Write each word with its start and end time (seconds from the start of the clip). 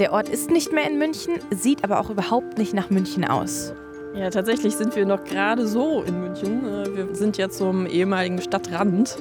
Der 0.00 0.12
Ort 0.12 0.28
ist 0.28 0.50
nicht 0.50 0.72
mehr 0.72 0.90
in 0.90 0.98
München, 0.98 1.34
sieht 1.50 1.84
aber 1.84 2.00
auch 2.00 2.10
überhaupt 2.10 2.58
nicht 2.58 2.74
nach 2.74 2.90
München 2.90 3.24
aus. 3.24 3.72
Ja, 4.16 4.28
tatsächlich 4.28 4.74
sind 4.74 4.96
wir 4.96 5.06
noch 5.06 5.22
gerade 5.22 5.68
so 5.68 6.02
in 6.02 6.20
München. 6.20 6.66
Äh, 6.66 6.96
wir 6.96 7.14
sind 7.14 7.36
jetzt 7.36 7.58
zum 7.58 7.86
ehemaligen 7.86 8.42
Stadtrand. 8.42 9.16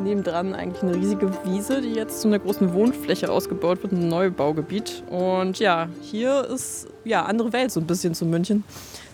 Nebendran 0.00 0.54
eigentlich 0.54 0.82
eine 0.82 0.94
riesige 0.94 1.30
Wiese, 1.44 1.82
die 1.82 1.92
jetzt 1.92 2.22
zu 2.22 2.28
einer 2.28 2.38
großen 2.38 2.72
Wohnfläche 2.72 3.30
ausgebaut 3.30 3.82
wird, 3.82 3.92
ein 3.92 4.08
Neubaugebiet. 4.08 5.02
Und 5.10 5.58
ja, 5.58 5.88
hier 6.00 6.46
ist 6.46 6.88
ja 7.04 7.26
andere 7.26 7.52
Welt 7.52 7.70
so 7.70 7.80
ein 7.80 7.86
bisschen 7.86 8.14
zu 8.14 8.24
München. 8.24 8.64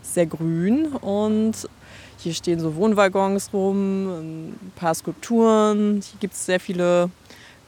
Sehr 0.03 0.27
grün 0.27 0.87
und 0.87 1.69
hier 2.19 2.35
stehen 2.35 2.61
so 2.61 2.77
Wohnwaggons 2.77 3.53
rum, 3.53 4.09
ein 4.09 4.73
paar 4.77 4.95
Skulpturen. 4.95 6.01
Hier 6.01 6.21
gibt 6.21 6.35
es 6.35 6.47
sehr 6.47 6.61
viele 6.61 7.11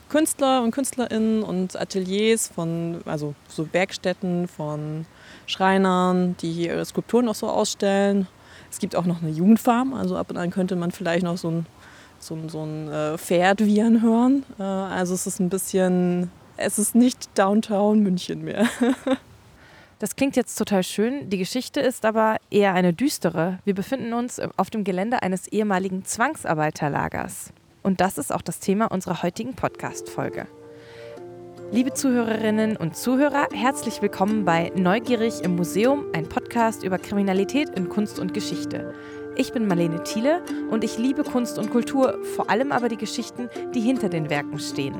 Künstler 0.09 0.63
und 0.63 0.71
Künstlerinnen 0.71 1.43
und 1.43 1.79
Ateliers 1.79 2.47
von, 2.47 3.01
also 3.05 3.35
so 3.47 3.71
Werkstätten 3.73 4.47
von 4.47 5.05
Schreinern, 5.47 6.35
die 6.41 6.51
hier 6.51 6.73
ihre 6.73 6.85
Skulpturen 6.85 7.27
auch 7.27 7.35
so 7.35 7.47
ausstellen. 7.49 8.27
Es 8.69 8.79
gibt 8.79 8.95
auch 8.95 9.05
noch 9.05 9.21
eine 9.21 9.31
Jugendfarm, 9.31 9.93
also 9.93 10.17
ab 10.17 10.29
und 10.29 10.37
an 10.37 10.51
könnte 10.51 10.75
man 10.75 10.91
vielleicht 10.91 11.23
noch 11.23 11.37
so 11.37 11.49
ein, 11.49 11.65
so 12.19 12.35
ein, 12.35 12.49
so 12.49 12.63
ein 12.63 12.89
äh, 12.89 13.17
Pferd 13.17 13.65
wiehern 13.65 14.01
hören. 14.01 14.43
Äh, 14.59 14.63
also 14.63 15.13
es 15.13 15.27
ist 15.27 15.39
ein 15.39 15.49
bisschen, 15.49 16.29
es 16.57 16.77
ist 16.79 16.95
nicht 16.95 17.29
Downtown 17.37 18.01
München 18.01 18.43
mehr. 18.43 18.67
Das 19.99 20.17
klingt 20.17 20.35
jetzt 20.35 20.55
total 20.57 20.83
schön. 20.83 21.29
Die 21.29 21.37
Geschichte 21.37 21.79
ist 21.79 22.03
aber 22.03 22.35
eher 22.51 22.73
eine 22.73 22.91
düstere. 22.91 23.59
Wir 23.63 23.73
befinden 23.73 24.13
uns 24.13 24.41
auf 24.57 24.69
dem 24.69 24.83
Gelände 24.83 25.21
eines 25.23 25.47
ehemaligen 25.47 26.03
Zwangsarbeiterlagers. 26.03 27.53
Und 27.85 28.01
das 28.01 28.17
ist 28.17 28.33
auch 28.33 28.41
das 28.41 28.59
Thema 28.59 28.87
unserer 28.87 29.21
heutigen 29.21 29.53
Podcast-Folge. 29.53 30.47
Liebe 31.71 31.93
Zuhörerinnen 31.93 32.77
und 32.77 32.97
Zuhörer, 32.97 33.47
herzlich 33.53 34.01
willkommen 34.01 34.43
bei 34.43 34.71
Neugierig 34.75 35.43
im 35.43 35.55
Museum, 35.55 36.05
ein 36.11 36.27
Podcast 36.27 36.83
über 36.83 36.97
Kriminalität 36.97 37.69
in 37.69 37.87
Kunst 37.87 38.17
und 38.17 38.33
Geschichte. 38.33 38.91
Ich 39.35 39.53
bin 39.53 39.67
Marlene 39.67 40.03
Thiele 40.03 40.41
und 40.71 40.83
ich 40.83 40.97
liebe 40.97 41.23
Kunst 41.23 41.59
und 41.59 41.69
Kultur, 41.69 42.17
vor 42.35 42.49
allem 42.49 42.71
aber 42.71 42.89
die 42.89 42.97
Geschichten, 42.97 43.49
die 43.75 43.81
hinter 43.81 44.09
den 44.09 44.31
Werken 44.31 44.57
stehen. 44.57 44.99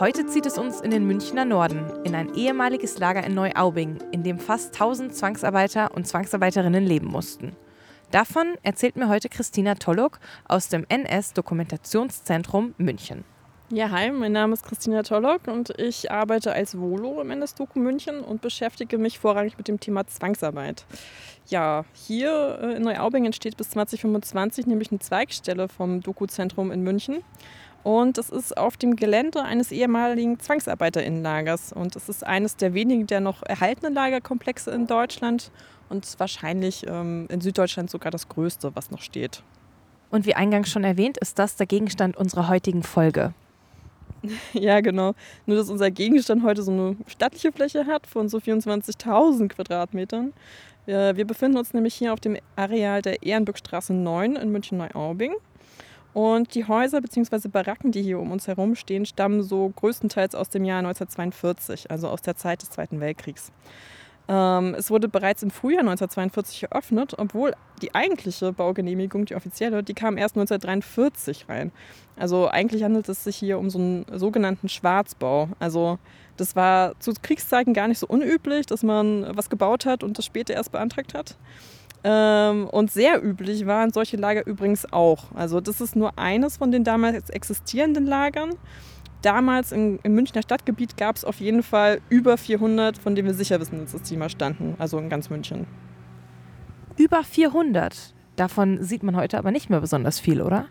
Heute 0.00 0.26
zieht 0.26 0.46
es 0.46 0.58
uns 0.58 0.80
in 0.80 0.90
den 0.90 1.06
Münchner 1.06 1.44
Norden, 1.44 1.84
in 2.02 2.16
ein 2.16 2.34
ehemaliges 2.34 2.98
Lager 2.98 3.22
in 3.22 3.34
Neuaubing, 3.34 3.98
in 4.10 4.24
dem 4.24 4.40
fast 4.40 4.74
1000 4.74 5.14
Zwangsarbeiter 5.14 5.94
und 5.94 6.08
Zwangsarbeiterinnen 6.08 6.84
leben 6.84 7.06
mussten. 7.06 7.52
Davon 8.10 8.56
erzählt 8.64 8.96
mir 8.96 9.08
heute 9.08 9.28
Christina 9.28 9.76
Tollock 9.76 10.18
aus 10.48 10.68
dem 10.68 10.84
NS-Dokumentationszentrum 10.88 12.74
München. 12.76 13.24
Ja, 13.70 13.88
hi, 13.92 14.10
mein 14.10 14.32
Name 14.32 14.54
ist 14.54 14.64
Christina 14.64 15.04
Tollock 15.04 15.46
und 15.46 15.70
ich 15.78 16.10
arbeite 16.10 16.52
als 16.52 16.76
Volo 16.76 17.20
im 17.20 17.30
NS-Doku 17.30 17.78
München 17.78 18.18
und 18.18 18.40
beschäftige 18.40 18.98
mich 18.98 19.20
vorrangig 19.20 19.56
mit 19.58 19.68
dem 19.68 19.78
Thema 19.78 20.08
Zwangsarbeit. 20.08 20.86
Ja, 21.46 21.84
hier 21.92 22.58
äh, 22.60 22.76
in 22.78 22.82
Neuaubing 22.82 23.26
entsteht 23.26 23.56
bis 23.56 23.70
2025 23.70 24.66
nämlich 24.66 24.90
eine 24.90 24.98
Zweigstelle 24.98 25.68
vom 25.68 26.00
Doku-Zentrum 26.00 26.72
in 26.72 26.82
München. 26.82 27.22
Und 27.82 28.18
es 28.18 28.28
ist 28.28 28.56
auf 28.56 28.76
dem 28.76 28.96
Gelände 28.96 29.42
eines 29.42 29.72
ehemaligen 29.72 30.38
Zwangsarbeiterinnenlagers. 30.38 31.72
Und 31.72 31.96
es 31.96 32.08
ist 32.08 32.26
eines 32.26 32.56
der 32.56 32.74
wenigen 32.74 33.06
der 33.06 33.20
noch 33.20 33.42
erhaltenen 33.42 33.94
Lagerkomplexe 33.94 34.70
in 34.70 34.86
Deutschland 34.86 35.50
und 35.88 36.06
wahrscheinlich 36.18 36.86
ähm, 36.86 37.26
in 37.30 37.40
Süddeutschland 37.40 37.90
sogar 37.90 38.10
das 38.10 38.28
größte, 38.28 38.72
was 38.74 38.90
noch 38.90 39.00
steht. 39.00 39.42
Und 40.10 40.26
wie 40.26 40.34
eingangs 40.34 40.68
schon 40.68 40.84
erwähnt, 40.84 41.18
ist 41.18 41.38
das 41.38 41.56
der 41.56 41.66
Gegenstand 41.66 42.16
unserer 42.16 42.48
heutigen 42.48 42.82
Folge. 42.82 43.34
Ja, 44.52 44.80
genau. 44.82 45.14
Nur, 45.46 45.56
dass 45.56 45.70
unser 45.70 45.90
Gegenstand 45.90 46.42
heute 46.42 46.62
so 46.62 46.70
eine 46.70 46.96
stattliche 47.06 47.52
Fläche 47.52 47.86
hat 47.86 48.06
von 48.06 48.28
so 48.28 48.36
24.000 48.36 49.48
Quadratmetern. 49.48 50.34
Wir 50.84 51.24
befinden 51.24 51.56
uns 51.56 51.72
nämlich 51.72 51.94
hier 51.94 52.12
auf 52.12 52.20
dem 52.20 52.36
Areal 52.56 53.00
der 53.00 53.22
Ehrenbückstraße 53.22 53.94
9 53.94 54.36
in 54.36 54.52
München-Neuaubing. 54.52 55.34
Und 56.12 56.54
die 56.54 56.66
Häuser 56.66 57.00
bzw. 57.00 57.48
Baracken, 57.48 57.92
die 57.92 58.02
hier 58.02 58.18
um 58.18 58.32
uns 58.32 58.48
herum 58.48 58.74
stehen, 58.74 59.06
stammen 59.06 59.42
so 59.42 59.72
größtenteils 59.76 60.34
aus 60.34 60.48
dem 60.48 60.64
Jahr 60.64 60.78
1942, 60.78 61.90
also 61.90 62.08
aus 62.08 62.22
der 62.22 62.36
Zeit 62.36 62.62
des 62.62 62.70
Zweiten 62.70 63.00
Weltkriegs. 63.00 63.52
Ähm, 64.30 64.74
es 64.78 64.90
wurde 64.90 65.08
bereits 65.08 65.42
im 65.42 65.50
Frühjahr 65.50 65.80
1942 65.80 66.64
eröffnet, 66.64 67.14
obwohl 67.18 67.52
die 67.82 67.94
eigentliche 67.94 68.52
Baugenehmigung, 68.52 69.24
die 69.24 69.34
offizielle, 69.34 69.82
die 69.82 69.94
kam 69.94 70.16
erst 70.18 70.36
1943 70.36 71.48
rein. 71.48 71.72
Also 72.16 72.48
eigentlich 72.48 72.84
handelt 72.84 73.08
es 73.08 73.24
sich 73.24 73.36
hier 73.36 73.58
um 73.58 73.70
so 73.70 73.78
einen 73.78 74.06
sogenannten 74.12 74.68
Schwarzbau. 74.68 75.48
Also 75.58 75.98
das 76.36 76.54
war 76.54 76.98
zu 77.00 77.12
Kriegszeiten 77.20 77.74
gar 77.74 77.88
nicht 77.88 77.98
so 77.98 78.06
unüblich, 78.06 78.66
dass 78.66 78.82
man 78.82 79.26
was 79.36 79.50
gebaut 79.50 79.84
hat 79.84 80.04
und 80.04 80.16
das 80.16 80.26
später 80.26 80.54
erst 80.54 80.70
beantragt 80.70 81.12
hat. 81.14 81.36
Ähm, 82.02 82.66
und 82.68 82.90
sehr 82.90 83.22
üblich 83.22 83.66
waren 83.66 83.92
solche 83.92 84.16
Lager 84.16 84.46
übrigens 84.46 84.90
auch. 84.92 85.32
Also 85.34 85.60
das 85.60 85.80
ist 85.80 85.96
nur 85.96 86.18
eines 86.18 86.56
von 86.56 86.72
den 86.72 86.84
damals 86.84 87.28
existierenden 87.30 88.06
Lagern 88.06 88.52
damals 89.22 89.72
im, 89.72 89.98
im 90.02 90.14
Münchner 90.14 90.42
Stadtgebiet 90.42 90.96
gab 90.96 91.16
es 91.16 91.24
auf 91.24 91.40
jeden 91.40 91.62
Fall 91.62 92.00
über 92.08 92.36
400, 92.36 92.98
von 92.98 93.14
denen 93.14 93.28
wir 93.28 93.34
sicher 93.34 93.60
wissen, 93.60 93.86
dass 93.90 94.02
die 94.02 94.16
mal 94.16 94.30
standen, 94.30 94.74
also 94.78 94.98
in 94.98 95.08
ganz 95.08 95.30
München. 95.30 95.66
Über 96.96 97.22
400? 97.22 98.14
Davon 98.36 98.82
sieht 98.82 99.02
man 99.02 99.16
heute 99.16 99.38
aber 99.38 99.50
nicht 99.50 99.70
mehr 99.70 99.80
besonders 99.80 100.18
viel, 100.18 100.40
oder? 100.42 100.66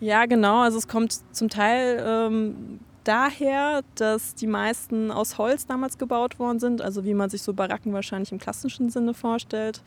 Ja, 0.00 0.26
genau. 0.26 0.60
Also 0.60 0.78
es 0.78 0.88
kommt 0.88 1.20
zum 1.34 1.48
Teil 1.48 2.02
ähm, 2.04 2.80
daher, 3.04 3.82
dass 3.94 4.34
die 4.34 4.46
meisten 4.46 5.10
aus 5.10 5.38
Holz 5.38 5.66
damals 5.66 5.96
gebaut 5.98 6.38
worden 6.38 6.58
sind, 6.58 6.82
also 6.82 7.04
wie 7.04 7.14
man 7.14 7.30
sich 7.30 7.42
so 7.42 7.54
Baracken 7.54 7.92
wahrscheinlich 7.92 8.32
im 8.32 8.38
klassischen 8.38 8.90
Sinne 8.90 9.14
vorstellt. 9.14 9.82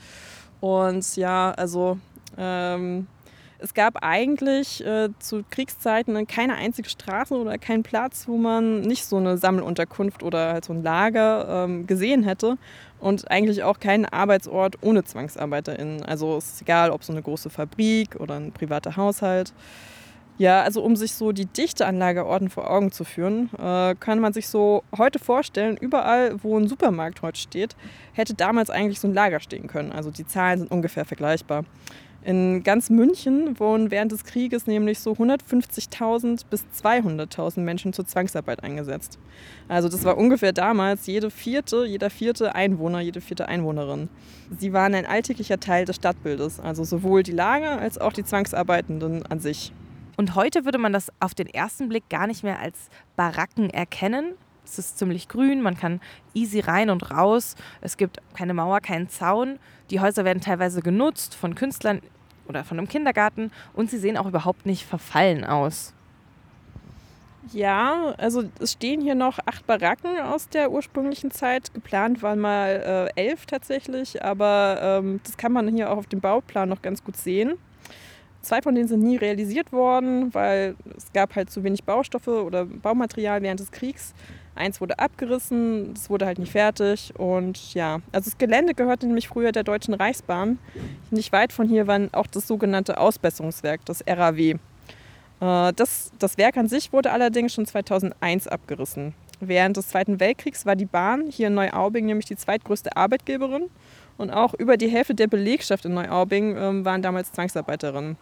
Und 0.66 1.16
ja, 1.16 1.52
also 1.52 2.00
ähm, 2.40 3.06
es 3.60 3.76
gab 3.76 4.04
eigentlich 4.04 4.84
äh, 4.84 5.10
zu 5.20 5.44
Kriegszeiten 5.48 6.26
keine 6.26 6.56
einzige 6.56 6.90
Straße 6.90 7.36
oder 7.36 7.60
keinen 7.60 7.84
Platz, 7.84 8.28
wo 8.28 8.38
man 8.38 8.82
nicht 8.82 9.06
so 9.06 9.18
eine 9.18 9.38
Sammelunterkunft 9.38 10.24
oder 10.24 10.54
halt 10.54 10.66
so 10.66 10.74
ein 10.74 10.82
Lager 10.82 11.66
ähm, 11.66 11.86
gesehen 11.86 12.24
hätte. 12.24 12.58
Und 13.00 13.30
eigentlich 13.30 13.62
auch 13.62 13.80
keinen 13.80 14.06
Arbeitsort 14.06 14.78
ohne 14.82 15.04
ZwangsarbeiterInnen. 15.04 16.02
Also 16.02 16.38
es 16.38 16.54
ist 16.54 16.62
egal, 16.64 16.90
ob 16.90 17.04
so 17.04 17.14
eine 17.14 17.22
große 17.22 17.52
Fabrik 17.52 18.16
oder 18.20 18.34
ein 18.38 18.52
privater 18.52 18.98
Haushalt. 18.98 19.54
Ja, 20.38 20.64
also 20.64 20.84
um 20.84 20.98
sich 20.98 21.14
so 21.14 21.32
die 21.32 21.46
Dichte 21.46 21.86
an 21.86 21.98
Lagerorten 21.98 22.50
vor 22.50 22.70
Augen 22.70 22.92
zu 22.92 23.06
führen, 23.06 23.50
äh, 23.58 23.96
kann 23.96 24.20
man 24.20 24.34
sich 24.34 24.50
so 24.50 24.84
heute 24.98 25.18
vorstellen, 25.18 25.78
überall, 25.78 26.44
wo 26.44 26.58
ein 26.58 26.68
Supermarkt 26.68 27.22
heute 27.22 27.40
steht, 27.40 27.76
hätte 28.12 28.34
damals 28.34 28.70
eigentlich 28.70 29.00
so 29.00 29.08
ein 29.08 29.14
Lager 29.14 29.40
stehen 29.40 29.68
können. 29.68 29.94
Also 29.94 30.12
die 30.12 30.28
Zahlen 30.28 30.60
sind 30.60 30.72
ungefähr 30.72 31.06
vergleichbar. 31.06 31.64
In 32.22 32.64
ganz 32.64 32.90
München 32.90 33.60
wurden 33.60 33.92
während 33.92 34.12
des 34.12 34.24
Krieges 34.24 34.66
nämlich 34.66 35.00
so 35.00 35.12
150.000 35.12 36.42
bis 36.50 36.66
200.000 36.84 37.60
Menschen 37.60 37.94
zur 37.94 38.08
Zwangsarbeit 38.08 38.64
eingesetzt. 38.64 39.20
Also 39.68 39.90
das 39.90 40.04
war 40.04 40.18
ungefähr 40.18 40.52
damals 40.52 41.06
jede 41.06 41.30
vierte, 41.30 41.86
jeder 41.86 42.10
vierte 42.10 42.56
Einwohner, 42.56 43.00
jede 43.00 43.22
vierte 43.22 43.48
Einwohnerin. 43.48 44.10
Sie 44.58 44.74
waren 44.74 44.96
ein 44.96 45.06
alltäglicher 45.06 45.60
Teil 45.60 45.86
des 45.86 45.98
Stadtbildes, 45.98 46.60
also 46.60 46.84
sowohl 46.84 47.22
die 47.22 47.32
Lager 47.32 47.80
als 47.80 48.00
auch 48.00 48.12
die 48.12 48.24
Zwangsarbeitenden 48.24 49.24
an 49.28 49.40
sich. 49.40 49.72
Und 50.18 50.36
heute 50.36 50.66
würde 50.66 50.78
man 50.78 50.94
das 50.94 51.12
auf 51.20 51.34
den 51.34 51.48
ersten 51.48 51.90
Blick 51.90 52.10
gar 52.10 52.28
nicht 52.28 52.44
mehr 52.44 52.60
als 52.60 52.90
Baracken 53.16 53.70
erkennen. 53.70 54.36
Es 54.64 54.80
ist 54.80 54.98
ziemlich 54.98 55.28
grün, 55.28 55.62
man 55.62 55.78
kann 55.78 56.02
easy 56.34 56.60
rein 56.60 56.90
und 56.90 57.12
raus. 57.12 57.56
Es 57.82 57.98
gibt 57.98 58.20
keine 58.36 58.54
Mauer, 58.54 58.82
keinen 58.82 59.10
Zaun. 59.10 59.60
Die 59.90 60.00
Häuser 60.00 60.26
werden 60.26 60.42
teilweise 60.42 60.82
genutzt 60.82 61.36
von 61.36 61.54
Künstlern 61.54 62.02
oder 62.48 62.64
von 62.64 62.78
einem 62.80 62.88
Kindergarten 62.88 63.52
und 63.74 63.90
sie 63.90 63.98
sehen 63.98 64.18
auch 64.18 64.26
überhaupt 64.26 64.66
nicht 64.66 64.86
verfallen 64.86 65.44
aus. 65.44 65.94
Ja, 67.52 68.16
also 68.18 68.46
es 68.60 68.72
stehen 68.74 69.02
hier 69.02 69.14
noch 69.14 69.38
acht 69.46 69.68
Baracken 69.68 70.20
aus 70.20 70.50
der 70.50 70.72
ursprünglichen 70.72 71.30
Zeit. 71.30 71.74
Geplant 71.74 72.24
waren 72.24 72.40
mal 72.40 73.12
äh, 73.16 73.22
elf 73.22 73.46
tatsächlich, 73.46 74.24
aber 74.24 74.80
ähm, 74.82 75.20
das 75.24 75.38
kann 75.38 75.52
man 75.52 75.68
hier 75.68 75.92
auch 75.92 75.98
auf 75.98 76.08
dem 76.08 76.22
Bauplan 76.22 76.70
noch 76.70 76.82
ganz 76.82 77.04
gut 77.04 77.18
sehen. 77.18 77.54
Zwei 78.46 78.62
von 78.62 78.76
denen 78.76 78.88
sind 78.88 79.02
nie 79.02 79.18
realisiert 79.18 79.72
worden, 79.72 80.32
weil 80.36 80.76
es 80.96 81.12
gab 81.14 81.36
halt 81.36 81.50
zu 81.50 81.64
wenig 81.64 81.84
Baustoffe 81.84 82.28
oder 82.28 82.66
Baumaterial 82.66 83.42
während 83.42 83.60
des 83.60 83.72
Kriegs. 83.72 84.14
Eins 84.54 84.80
wurde 84.80 85.00
abgerissen, 85.00 85.96
das 85.96 86.12
wurde 86.12 86.28
halt 86.28 86.38
nicht 86.38 86.52
fertig. 86.52 87.12
Und 87.18 87.74
ja, 87.74 88.02
also 88.12 88.30
das 88.30 88.38
Gelände 88.38 88.76
gehörte 88.76 89.08
nämlich 89.08 89.30
früher 89.30 89.52
der 89.52 89.64
Deutschen 89.64 89.96
Reichsbahn. 89.96 90.60
Nicht 91.10 91.32
weit 91.32 91.54
von 91.54 91.68
hier 91.68 91.88
war 91.88 92.00
auch 92.12 92.28
das 92.28 92.46
sogenannte 92.46 93.00
Ausbesserungswerk, 93.00 93.84
das 93.86 94.04
RAW. 94.08 94.40
Äh, 94.40 94.58
das, 95.40 96.12
das 96.20 96.38
Werk 96.38 96.58
an 96.58 96.68
sich 96.68 96.94
wurde 96.94 97.12
allerdings 97.12 97.52
schon 97.52 97.66
2001 97.66 98.48
abgerissen. 98.48 99.16
Während 99.40 99.76
des 99.76 99.88
Zweiten 99.88 100.20
Weltkriegs 100.20 100.68
war 100.68 100.76
die 100.76 100.86
Bahn 100.86 101.32
hier 101.32 101.48
in 101.48 101.56
Neuaubing 101.56 102.06
nämlich 102.06 102.28
die 102.28 102.36
zweitgrößte 102.36 102.96
Arbeitgeberin 102.96 103.72
und 104.18 104.32
auch 104.32 104.54
über 104.54 104.78
die 104.78 104.88
Hälfte 104.88 105.16
der 105.16 105.28
Belegschaft 105.28 105.86
in 105.86 105.94
Neuaubing 105.94 106.56
ähm, 106.58 106.86
waren 106.86 107.02
damals 107.02 107.32
Zwangsarbeiterinnen. 107.32 108.18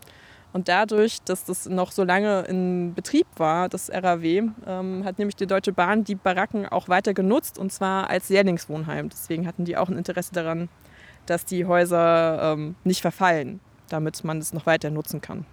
Und 0.53 0.67
dadurch, 0.67 1.19
dass 1.23 1.45
das 1.45 1.67
noch 1.67 1.91
so 1.91 2.03
lange 2.03 2.41
in 2.41 2.93
Betrieb 2.93 3.25
war, 3.37 3.69
das 3.69 3.89
RAW, 3.89 4.23
ähm, 4.23 5.03
hat 5.03 5.17
nämlich 5.17 5.35
die 5.35 5.47
Deutsche 5.47 5.73
Bahn 5.73 6.03
die 6.03 6.13
Baracken 6.13 6.67
auch 6.67 6.87
weiter 6.87 7.15
genutzt 7.15 7.57
und 7.57 7.73
zwar 7.73 8.09
als 8.09 8.29
Lehrlingswohnheim. 8.29 9.09
Deswegen 9.09 9.47
hatten 9.47 9.65
die 9.65 9.75
auch 9.75 9.89
ein 9.89 9.97
Interesse 9.97 10.31
daran, 10.31 10.69
dass 11.25 11.45
die 11.45 11.65
Häuser 11.65 12.53
ähm, 12.53 12.75
nicht 12.83 13.01
verfallen, 13.01 13.61
damit 13.89 14.23
man 14.23 14.37
es 14.37 14.53
noch 14.53 14.67
weiter 14.67 14.91
nutzen 14.91 15.21
kann. 15.21 15.45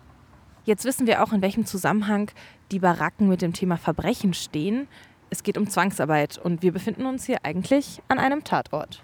Jetzt 0.64 0.85
wissen 0.85 1.06
wir 1.06 1.23
auch, 1.23 1.32
in 1.32 1.41
welchem 1.41 1.64
Zusammenhang 1.64 2.31
die 2.70 2.81
Baracken 2.81 3.29
mit 3.29 3.41
dem 3.41 3.55
Thema 3.55 3.79
Verbrechen 3.79 4.35
stehen. 4.35 4.87
Es 5.31 5.43
geht 5.43 5.56
um 5.56 5.67
Zwangsarbeit 5.67 6.37
und 6.37 6.62
wir 6.62 6.73
befinden 6.73 7.06
uns 7.06 7.25
hier 7.25 7.38
eigentlich 7.44 8.02
an 8.08 8.19
einem 8.19 8.44
Tatort. 8.44 9.02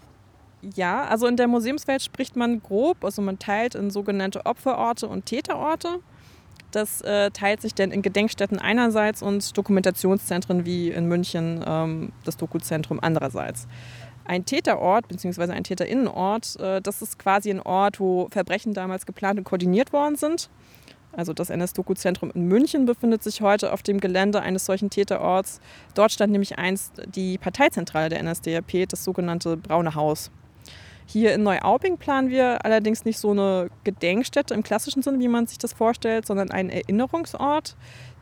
Ja, 0.75 1.05
also 1.05 1.27
in 1.27 1.37
der 1.37 1.49
Museumswelt 1.49 2.03
spricht 2.03 2.37
man 2.37 2.63
grob, 2.63 3.05
also 3.05 3.23
man 3.23 3.39
teilt 3.39 3.75
in 3.75 3.91
sogenannte 3.91 4.47
Opferorte 4.47 5.07
und 5.07 5.27
Täterorte. 5.27 6.01
Das 6.73 7.01
äh, 7.03 7.31
teilt 7.31 7.63
sich 7.63 7.75
dann 7.75 7.93
in 7.93 8.03
Gedenkstätten 8.03 8.59
einerseits 8.59 9.23
und 9.23 9.57
Dokumentationszentren 9.57 10.67
wie 10.67 10.91
in 10.91 11.07
München 11.07 11.65
ähm, 11.67 12.13
das 12.25 12.37
Dokuzentrum 12.37 12.99
andererseits. 13.01 13.69
Ein 14.25 14.45
Täterort 14.45 15.07
bzw. 15.07 15.53
ein 15.53 15.63
Täterinnenort, 15.63 16.59
äh, 16.59 16.83
das 16.83 17.01
ist 17.03 17.19
quasi 17.19 17.51
ein 17.51 17.61
Ort, 17.61 18.01
wo 18.01 18.29
Verbrechen 18.31 18.75
damals 18.75 19.07
geplant 19.07 19.39
und 19.39 19.45
koordiniert 19.45 19.93
worden 19.93 20.17
sind. 20.17 20.51
Also 21.13 21.33
das 21.33 21.49
NS-Doku-Zentrum 21.49 22.31
in 22.35 22.47
München 22.47 22.85
befindet 22.85 23.23
sich 23.23 23.41
heute 23.41 23.73
auf 23.73 23.83
dem 23.83 24.01
Gelände 24.01 24.43
eines 24.43 24.67
solchen 24.67 24.91
Täterorts. 24.91 25.61
Dort 25.95 26.13
stand 26.13 26.33
nämlich 26.33 26.59
einst 26.59 27.01
die 27.07 27.39
Parteizentrale 27.39 28.11
der 28.11 28.23
NSDAP, 28.23 28.89
das 28.89 29.05
sogenannte 29.05 29.57
Braune 29.57 29.95
Haus. 29.95 30.31
Hier 31.07 31.35
in 31.35 31.45
Neuaubing 31.45 31.99
planen 31.99 32.31
wir 32.31 32.65
allerdings 32.65 33.05
nicht 33.05 33.19
so 33.19 33.31
eine 33.31 33.71
Gedenkstätte 33.85 34.55
im 34.55 34.65
klassischen 34.65 35.03
Sinn, 35.03 35.21
wie 35.21 35.29
man 35.29 35.47
sich 35.47 35.59
das 35.59 35.73
vorstellt, 35.73 36.27
sondern 36.27 36.51
einen 36.51 36.69
Erinnerungsort, 36.69 37.77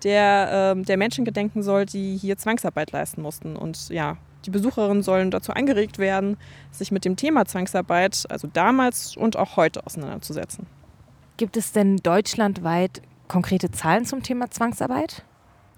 der 0.05 0.75
äh, 0.77 0.83
der 0.83 0.99
Menschen 0.99 1.25
gedenken 1.25 1.63
soll, 1.63 1.87
die 1.87 2.17
hier 2.17 2.37
Zwangsarbeit 2.37 2.93
leisten 2.93 3.23
mussten. 3.23 3.57
Und 3.57 3.89
ja, 3.89 4.19
die 4.45 4.51
Besucherinnen 4.51 5.03
sollen 5.03 5.31
dazu 5.31 5.53
angeregt 5.53 5.99
werden, 5.99 6.37
sich 6.71 6.93
mit 6.93 7.07
dem 7.07 7.17
Thema 7.17 7.47
Zwangsarbeit, 7.47 8.25
also 8.29 8.49
damals 8.53 9.17
und 9.17 9.37
auch 9.37 9.57
heute, 9.57 9.85
auseinanderzusetzen. 9.87 10.67
Gibt 11.39 11.57
es 11.57 11.73
denn 11.73 11.97
deutschlandweit 11.97 13.01
konkrete 13.29 13.71
Zahlen 13.71 14.05
zum 14.05 14.23
Thema 14.23 14.51
Zwangsarbeit? 14.51 15.25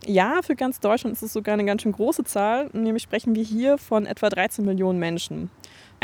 Ja, 0.05 0.41
für 0.43 0.55
ganz 0.55 0.81
Deutschland 0.81 1.14
ist 1.14 1.23
es 1.23 1.32
sogar 1.32 1.55
eine 1.55 1.64
ganz 1.64 1.82
schön 1.82 1.93
große 1.93 2.25
Zahl. 2.25 2.69
Nämlich 2.73 3.03
sprechen 3.03 3.35
wir 3.35 3.43
hier 3.43 3.79
von 3.79 4.06
etwa 4.06 4.29
13 4.29 4.64
Millionen 4.64 4.99
Menschen. 4.99 5.50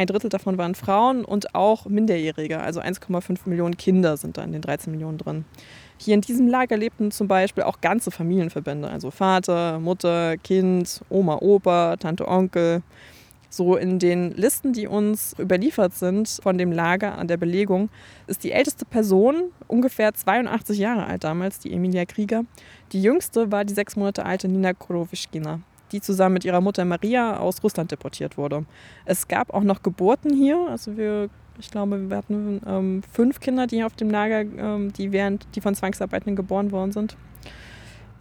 Ein 0.02 0.08
Drittel 0.08 0.30
davon 0.30 0.58
waren 0.58 0.74
Frauen 0.74 1.24
und 1.24 1.54
auch 1.54 1.86
Minderjährige, 1.86 2.58
also 2.58 2.80
1,5 2.80 3.42
Millionen 3.44 3.76
Kinder 3.76 4.16
sind 4.16 4.36
da 4.36 4.42
in 4.42 4.50
den 4.50 4.60
13 4.60 4.90
Millionen 4.90 5.16
drin. 5.16 5.44
Hier 5.96 6.14
in 6.14 6.22
diesem 6.22 6.48
Lager 6.48 6.76
lebten 6.76 7.12
zum 7.12 7.28
Beispiel 7.28 7.62
auch 7.62 7.80
ganze 7.80 8.10
Familienverbände, 8.10 8.88
also 8.90 9.12
Vater, 9.12 9.78
Mutter, 9.78 10.38
Kind, 10.38 11.02
Oma, 11.08 11.36
Opa, 11.36 11.94
Tante, 11.98 12.26
Onkel. 12.26 12.82
So 13.48 13.76
in 13.76 14.00
den 14.00 14.32
Listen, 14.32 14.72
die 14.72 14.88
uns 14.88 15.36
überliefert 15.38 15.94
sind 15.94 16.40
von 16.42 16.58
dem 16.58 16.72
Lager 16.72 17.16
an 17.16 17.28
der 17.28 17.36
Belegung, 17.36 17.88
ist 18.26 18.42
die 18.42 18.50
älteste 18.50 18.84
Person 18.84 19.52
ungefähr 19.68 20.12
82 20.12 20.80
Jahre 20.80 21.06
alt 21.06 21.22
damals, 21.22 21.60
die 21.60 21.72
Emilia 21.72 22.06
Krieger. 22.06 22.42
Die 22.90 23.00
jüngste 23.00 23.52
war 23.52 23.64
die 23.64 23.74
sechs 23.74 23.94
Monate 23.94 24.26
alte 24.26 24.48
Nina 24.48 24.72
Korowischkina, 24.72 25.60
die 25.92 26.00
zusammen 26.00 26.34
mit 26.34 26.44
ihrer 26.44 26.60
Mutter 26.60 26.84
Maria 26.84 27.38
aus 27.38 27.62
Russland 27.62 27.90
deportiert 27.90 28.36
wurde. 28.36 28.64
Es 29.04 29.28
gab 29.28 29.52
auch 29.54 29.62
noch 29.62 29.82
Geburten 29.82 30.34
hier, 30.34 30.66
also 30.68 30.96
wir 30.96 31.28
ich 31.58 31.70
glaube, 31.70 32.08
wir 32.08 32.16
hatten 32.16 32.62
ähm, 32.66 33.02
fünf 33.12 33.38
Kinder, 33.38 33.66
die 33.66 33.84
auf 33.84 33.94
dem 33.94 34.10
Lager, 34.10 34.40
ähm, 34.40 34.92
die 34.92 35.12
während, 35.12 35.46
die 35.54 35.60
von 35.60 35.74
Zwangsarbeitenden 35.74 36.34
geboren 36.34 36.72
worden 36.72 36.92
sind. 36.92 37.16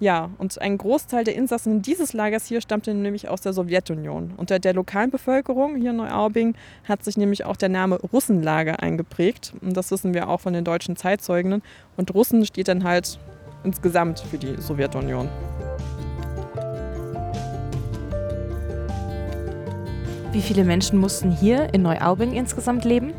Ja, 0.01 0.31
und 0.39 0.59
ein 0.59 0.79
Großteil 0.79 1.23
der 1.23 1.35
Insassen 1.35 1.83
dieses 1.83 2.13
Lagers 2.13 2.47
hier 2.47 2.59
stammte 2.59 2.91
nämlich 2.91 3.29
aus 3.29 3.41
der 3.41 3.53
Sowjetunion. 3.53 4.33
Unter 4.35 4.57
der 4.57 4.73
lokalen 4.73 5.12
Bevölkerung 5.12 5.75
hier 5.75 5.91
in 5.91 5.97
Neuaubing 5.97 6.56
hat 6.85 7.03
sich 7.03 7.18
nämlich 7.18 7.45
auch 7.45 7.56
der 7.56 7.69
Name 7.69 8.00
Russenlager 8.12 8.81
eingeprägt. 8.81 9.53
Und 9.62 9.77
das 9.77 9.91
wissen 9.91 10.15
wir 10.15 10.27
auch 10.27 10.41
von 10.41 10.53
den 10.53 10.63
deutschen 10.63 10.95
Zeitzeugen. 10.95 11.62
Und 11.97 12.15
Russen 12.15 12.44
steht 12.47 12.68
dann 12.68 12.83
halt 12.83 13.19
insgesamt 13.63 14.21
für 14.21 14.39
die 14.39 14.59
Sowjetunion. 14.59 15.29
Wie 20.31 20.42
viele 20.42 20.63
Menschen 20.63 20.98
mussten 20.98 21.30
hier 21.30 21.74
in 21.74 21.81
Neuaubing 21.81 22.31
insgesamt 22.31 22.86
leben? 22.86 23.13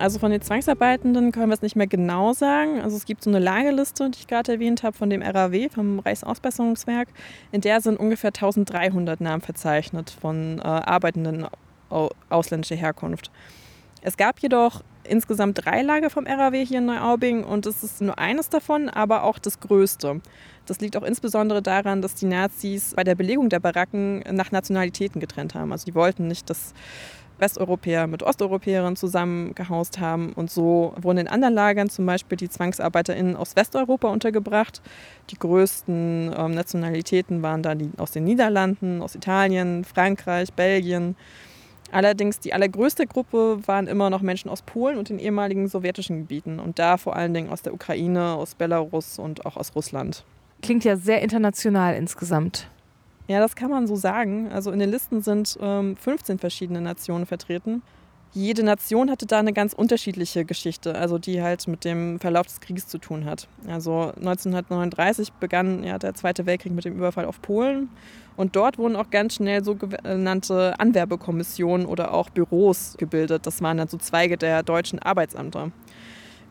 Also 0.00 0.18
von 0.18 0.32
den 0.32 0.42
Zwangsarbeitenden 0.42 1.30
können 1.30 1.48
wir 1.48 1.54
es 1.54 1.62
nicht 1.62 1.76
mehr 1.76 1.86
genau 1.86 2.32
sagen. 2.32 2.80
Also 2.80 2.96
es 2.96 3.04
gibt 3.04 3.22
so 3.22 3.30
eine 3.30 3.38
Lagerliste, 3.38 4.10
die 4.10 4.18
ich 4.18 4.26
gerade 4.26 4.54
erwähnt 4.54 4.82
habe, 4.82 4.96
von 4.96 5.08
dem 5.08 5.22
RAW, 5.22 5.68
vom 5.68 6.00
Reichsausbesserungswerk. 6.00 7.06
In 7.52 7.60
der 7.60 7.80
sind 7.80 8.00
ungefähr 8.00 8.30
1300 8.30 9.20
Namen 9.20 9.42
verzeichnet 9.42 10.10
von 10.10 10.58
äh, 10.58 10.62
Arbeitenden 10.62 11.46
ausländischer 12.30 12.74
Herkunft. 12.74 13.30
Es 14.02 14.16
gab 14.16 14.40
jedoch 14.40 14.82
insgesamt 15.08 15.64
drei 15.64 15.82
Lager 15.82 16.10
vom 16.10 16.26
RAW 16.26 16.64
hier 16.64 16.78
in 16.78 16.86
Neuaubing 16.86 17.44
und 17.44 17.66
es 17.66 17.82
ist 17.82 18.00
nur 18.00 18.18
eines 18.18 18.48
davon, 18.48 18.88
aber 18.88 19.22
auch 19.24 19.38
das 19.38 19.60
größte. 19.60 20.20
Das 20.66 20.80
liegt 20.80 20.96
auch 20.96 21.02
insbesondere 21.02 21.62
daran, 21.62 22.02
dass 22.02 22.14
die 22.14 22.26
Nazis 22.26 22.94
bei 22.94 23.04
der 23.04 23.14
Belegung 23.14 23.48
der 23.48 23.60
Baracken 23.60 24.24
nach 24.30 24.50
Nationalitäten 24.50 25.20
getrennt 25.20 25.54
haben. 25.54 25.72
Also 25.72 25.84
die 25.84 25.94
wollten 25.94 26.26
nicht, 26.26 26.50
dass 26.50 26.74
Westeuropäer 27.38 28.06
mit 28.06 28.22
Osteuropäerinnen 28.22 28.96
zusammengehaust 28.96 30.00
haben. 30.00 30.32
Und 30.32 30.50
so 30.50 30.94
wurden 31.00 31.18
in 31.18 31.28
anderen 31.28 31.54
Lagern 31.54 31.90
zum 31.90 32.06
Beispiel 32.06 32.36
die 32.36 32.48
ZwangsarbeiterInnen 32.48 33.36
aus 33.36 33.56
Westeuropa 33.56 34.08
untergebracht. 34.08 34.80
Die 35.30 35.38
größten 35.38 36.34
ähm, 36.36 36.52
Nationalitäten 36.52 37.42
waren 37.42 37.62
da 37.62 37.74
die 37.74 37.90
aus 37.98 38.10
den 38.10 38.24
Niederlanden, 38.24 39.02
aus 39.02 39.14
Italien, 39.14 39.84
Frankreich, 39.84 40.52
Belgien. 40.52 41.16
Allerdings 41.92 42.40
die 42.40 42.52
allergrößte 42.52 43.06
Gruppe 43.06 43.58
waren 43.66 43.86
immer 43.86 44.10
noch 44.10 44.22
Menschen 44.22 44.50
aus 44.50 44.62
Polen 44.62 44.98
und 44.98 45.08
den 45.08 45.18
ehemaligen 45.18 45.68
sowjetischen 45.68 46.18
Gebieten 46.20 46.58
und 46.58 46.78
da 46.78 46.96
vor 46.96 47.16
allen 47.16 47.32
Dingen 47.32 47.50
aus 47.50 47.62
der 47.62 47.74
Ukraine, 47.74 48.34
aus 48.34 48.54
Belarus 48.54 49.18
und 49.18 49.46
auch 49.46 49.56
aus 49.56 49.74
Russland. 49.74 50.24
Klingt 50.62 50.84
ja 50.84 50.96
sehr 50.96 51.22
international 51.22 51.94
insgesamt. 51.94 52.68
Ja, 53.28 53.40
das 53.40 53.56
kann 53.56 53.70
man 53.70 53.86
so 53.86 53.96
sagen. 53.96 54.50
Also 54.52 54.70
in 54.70 54.78
den 54.78 54.90
Listen 54.90 55.20
sind 55.20 55.58
ähm, 55.60 55.96
15 55.96 56.38
verschiedene 56.38 56.80
Nationen 56.80 57.26
vertreten. 57.26 57.82
Jede 58.32 58.62
Nation 58.62 59.10
hatte 59.10 59.24
da 59.24 59.38
eine 59.38 59.54
ganz 59.54 59.72
unterschiedliche 59.72 60.44
Geschichte, 60.44 60.94
also 60.94 61.18
die 61.18 61.40
halt 61.40 61.66
mit 61.68 61.84
dem 61.84 62.20
Verlauf 62.20 62.46
des 62.46 62.60
Krieges 62.60 62.86
zu 62.86 62.98
tun 62.98 63.24
hat. 63.24 63.48
Also 63.66 64.12
1939 64.16 65.32
begann 65.34 65.82
ja 65.84 65.98
der 65.98 66.14
Zweite 66.14 66.44
Weltkrieg 66.44 66.72
mit 66.72 66.84
dem 66.84 66.96
Überfall 66.96 67.24
auf 67.24 67.40
Polen 67.40 67.88
und 68.36 68.54
dort 68.54 68.76
wurden 68.76 68.96
auch 68.96 69.10
ganz 69.10 69.36
schnell 69.36 69.64
sogenannte 69.64 70.78
Anwerbekommissionen 70.78 71.86
oder 71.86 72.12
auch 72.12 72.28
Büros 72.28 72.96
gebildet. 72.98 73.46
Das 73.46 73.62
waren 73.62 73.78
dann 73.78 73.88
so 73.88 73.96
Zweige 73.96 74.36
der 74.36 74.62
deutschen 74.62 74.98
Arbeitsämter. 74.98 75.72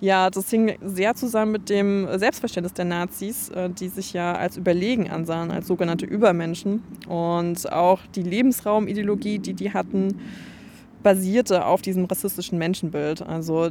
Ja, 0.02 0.30
das 0.30 0.50
hing 0.50 0.78
sehr 0.82 1.16
zusammen 1.16 1.54
mit 1.54 1.70
dem 1.70 2.08
Selbstverständnis 2.20 2.74
der 2.74 2.86
Nazis, 2.86 3.50
äh, 3.50 3.70
die 3.70 3.88
sich 3.88 4.12
ja 4.12 4.36
als 4.36 4.58
überlegen 4.58 5.10
ansahen, 5.10 5.52
als 5.52 5.68
sogenannte 5.68 6.06
Übermenschen. 6.06 6.84
Und 7.08 7.72
auch 7.72 8.02
die 8.14 8.24
Lebensraumideologie, 8.24 9.40
die 9.40 9.54
die 9.54 9.72
hatten, 9.72 10.20
basierte 11.06 11.68
auf 11.68 11.84
diesem 11.84 12.06
rassistischen 12.06 12.58
Menschenbild. 12.58 13.22
Also 13.22 13.70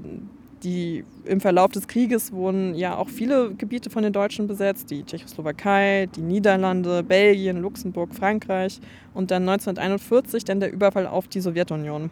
die, 0.62 1.04
im 1.24 1.40
Verlauf 1.40 1.72
des 1.72 1.88
Krieges 1.88 2.30
wurden 2.30 2.76
ja 2.76 2.96
auch 2.96 3.08
viele 3.08 3.52
Gebiete 3.54 3.90
von 3.90 4.04
den 4.04 4.12
Deutschen 4.12 4.46
besetzt, 4.46 4.88
die 4.92 5.02
Tschechoslowakei, 5.02 6.08
die 6.14 6.22
Niederlande, 6.22 7.02
Belgien, 7.02 7.60
Luxemburg, 7.60 8.14
Frankreich 8.14 8.80
und 9.14 9.32
dann 9.32 9.42
1941 9.48 10.44
dann 10.44 10.60
der 10.60 10.72
Überfall 10.72 11.08
auf 11.08 11.26
die 11.26 11.40
Sowjetunion. 11.40 12.10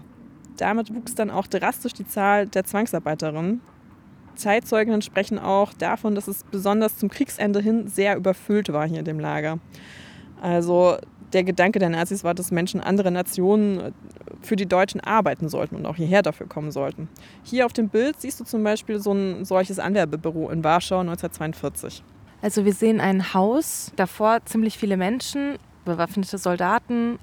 Damit 0.56 0.92
wuchs 0.92 1.14
dann 1.14 1.30
auch 1.30 1.46
drastisch 1.46 1.92
die 1.92 2.06
Zahl 2.06 2.48
der 2.48 2.64
Zwangsarbeiterinnen 2.64 3.60
Zeitzeuginnen 4.34 5.02
sprechen 5.02 5.38
auch 5.38 5.72
davon, 5.74 6.16
dass 6.16 6.26
es 6.26 6.42
besonders 6.44 6.96
zum 6.96 7.10
Kriegsende 7.10 7.60
hin 7.60 7.86
sehr 7.86 8.16
überfüllt 8.16 8.72
war 8.72 8.88
hier 8.88 9.00
in 9.00 9.04
dem 9.04 9.20
Lager. 9.20 9.58
Also 10.40 10.96
der 11.32 11.44
Gedanke 11.44 11.78
der 11.78 11.88
Nazis 11.88 12.24
war, 12.24 12.34
dass 12.34 12.50
Menschen 12.50 12.80
anderer 12.80 13.10
Nationen 13.10 13.80
äh, 13.80 13.92
für 14.42 14.56
die 14.56 14.66
Deutschen 14.66 15.00
arbeiten 15.00 15.48
sollten 15.48 15.76
und 15.76 15.86
auch 15.86 15.96
hierher 15.96 16.22
dafür 16.22 16.46
kommen 16.46 16.70
sollten. 16.70 17.08
Hier 17.42 17.66
auf 17.66 17.72
dem 17.72 17.88
Bild 17.88 18.20
siehst 18.20 18.40
du 18.40 18.44
zum 18.44 18.62
Beispiel 18.64 19.00
so 19.00 19.12
ein 19.12 19.44
solches 19.44 19.78
Anwerbebüro 19.78 20.50
in 20.50 20.64
Warschau 20.64 21.00
1942. 21.00 22.02
Also 22.40 22.64
wir 22.64 22.72
sehen 22.72 23.00
ein 23.00 23.34
Haus, 23.34 23.92
davor 23.96 24.44
ziemlich 24.44 24.76
viele 24.76 24.96
Menschen, 24.96 25.58
bewaffnete 25.84 26.38
Soldaten, 26.38 27.18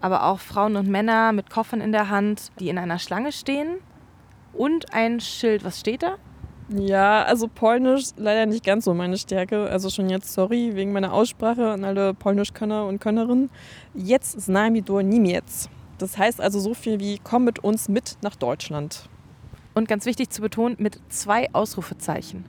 aber 0.00 0.24
auch 0.24 0.38
Frauen 0.38 0.76
und 0.76 0.88
Männer 0.88 1.32
mit 1.32 1.50
Koffern 1.50 1.80
in 1.80 1.92
der 1.92 2.08
Hand, 2.08 2.52
die 2.60 2.68
in 2.68 2.78
einer 2.78 2.98
Schlange 2.98 3.32
stehen 3.32 3.78
und 4.52 4.94
ein 4.94 5.20
Schild. 5.20 5.64
Was 5.64 5.80
steht 5.80 6.02
da? 6.02 6.16
Ja, 6.72 7.24
also 7.24 7.48
Polnisch 7.48 8.10
leider 8.16 8.46
nicht 8.46 8.64
ganz 8.64 8.84
so 8.84 8.94
meine 8.94 9.18
Stärke. 9.18 9.68
Also 9.70 9.90
schon 9.90 10.08
jetzt 10.08 10.32
sorry 10.32 10.76
wegen 10.76 10.92
meiner 10.92 11.12
Aussprache 11.12 11.68
an 11.70 11.82
alle 11.82 12.14
Polnischkönner 12.14 12.86
und 12.86 13.00
Könnerinnen. 13.00 13.50
Jetzt 13.92 14.40
znamy 14.40 14.80
do 14.80 15.00
Niemiec. 15.00 15.42
Das 15.98 16.16
heißt 16.16 16.40
also 16.40 16.60
so 16.60 16.74
viel 16.74 17.00
wie 17.00 17.18
komm 17.22 17.44
mit 17.44 17.58
uns 17.58 17.88
mit 17.88 18.18
nach 18.22 18.36
Deutschland. 18.36 19.08
Und 19.74 19.88
ganz 19.88 20.06
wichtig 20.06 20.30
zu 20.30 20.42
betonen, 20.42 20.76
mit 20.78 21.00
zwei 21.08 21.52
Ausrufezeichen. 21.52 22.44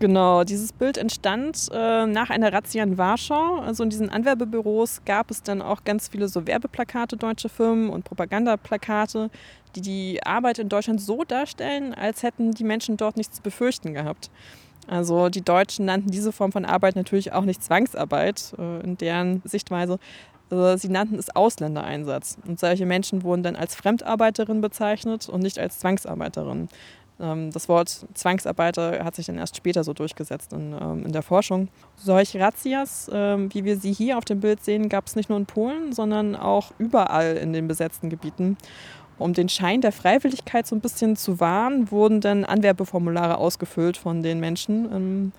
Genau, 0.00 0.44
dieses 0.44 0.72
Bild 0.72 0.96
entstand 0.96 1.68
äh, 1.74 2.06
nach 2.06 2.30
einer 2.30 2.54
Razzia 2.54 2.82
in 2.82 2.96
Warschau. 2.96 3.58
Also 3.58 3.82
in 3.84 3.90
diesen 3.90 4.08
Anwerbebüros 4.08 5.02
gab 5.04 5.30
es 5.30 5.42
dann 5.42 5.60
auch 5.60 5.84
ganz 5.84 6.08
viele 6.08 6.26
so 6.26 6.46
Werbeplakate 6.46 7.18
deutscher 7.18 7.50
Firmen 7.50 7.90
und 7.90 8.04
Propagandaplakate, 8.04 9.28
die 9.76 9.82
die 9.82 10.22
Arbeit 10.24 10.58
in 10.58 10.70
Deutschland 10.70 11.02
so 11.02 11.22
darstellen, 11.24 11.92
als 11.92 12.22
hätten 12.22 12.52
die 12.52 12.64
Menschen 12.64 12.96
dort 12.96 13.18
nichts 13.18 13.36
zu 13.36 13.42
befürchten 13.42 13.92
gehabt. 13.92 14.30
Also 14.88 15.28
die 15.28 15.42
Deutschen 15.42 15.84
nannten 15.84 16.10
diese 16.10 16.32
Form 16.32 16.50
von 16.50 16.64
Arbeit 16.64 16.96
natürlich 16.96 17.34
auch 17.34 17.44
nicht 17.44 17.62
Zwangsarbeit 17.62 18.54
äh, 18.58 18.80
in 18.80 18.96
deren 18.96 19.42
Sichtweise. 19.44 19.98
Also 20.48 20.78
sie 20.78 20.88
nannten 20.88 21.16
es 21.18 21.34
Ausländereinsatz. 21.36 22.38
Und 22.46 22.58
solche 22.58 22.86
Menschen 22.86 23.22
wurden 23.22 23.42
dann 23.42 23.54
als 23.54 23.74
Fremdarbeiterin 23.74 24.62
bezeichnet 24.62 25.28
und 25.28 25.42
nicht 25.42 25.58
als 25.58 25.78
Zwangsarbeiterin. 25.78 26.68
Ähm, 27.20 27.50
das 27.50 27.68
Wort 27.68 28.06
Zwangsarbeiter 28.14 29.04
hat 29.04 29.14
sich 29.14 29.26
dann 29.26 29.38
erst 29.38 29.56
später 29.56 29.84
so 29.84 29.92
durchgesetzt 29.92 30.52
in, 30.52 30.74
ähm, 30.80 31.04
in 31.06 31.12
der 31.12 31.22
Forschung. 31.22 31.68
Solche 31.96 32.40
Razzias, 32.40 33.10
ähm, 33.12 33.52
wie 33.52 33.64
wir 33.64 33.76
sie 33.76 33.92
hier 33.92 34.18
auf 34.18 34.24
dem 34.24 34.40
Bild 34.40 34.64
sehen, 34.64 34.88
gab 34.88 35.06
es 35.06 35.16
nicht 35.16 35.28
nur 35.28 35.38
in 35.38 35.46
Polen, 35.46 35.92
sondern 35.92 36.36
auch 36.36 36.72
überall 36.78 37.36
in 37.36 37.52
den 37.52 37.68
besetzten 37.68 38.10
Gebieten. 38.10 38.56
Um 39.18 39.34
den 39.34 39.50
Schein 39.50 39.82
der 39.82 39.92
Freiwilligkeit 39.92 40.66
so 40.66 40.74
ein 40.74 40.80
bisschen 40.80 41.14
zu 41.14 41.40
wahren, 41.40 41.90
wurden 41.90 42.22
dann 42.22 42.46
Anwerbeformulare 42.46 43.36
ausgefüllt 43.36 43.98
von 43.98 44.22
den 44.22 44.40
Menschen. 44.40 45.32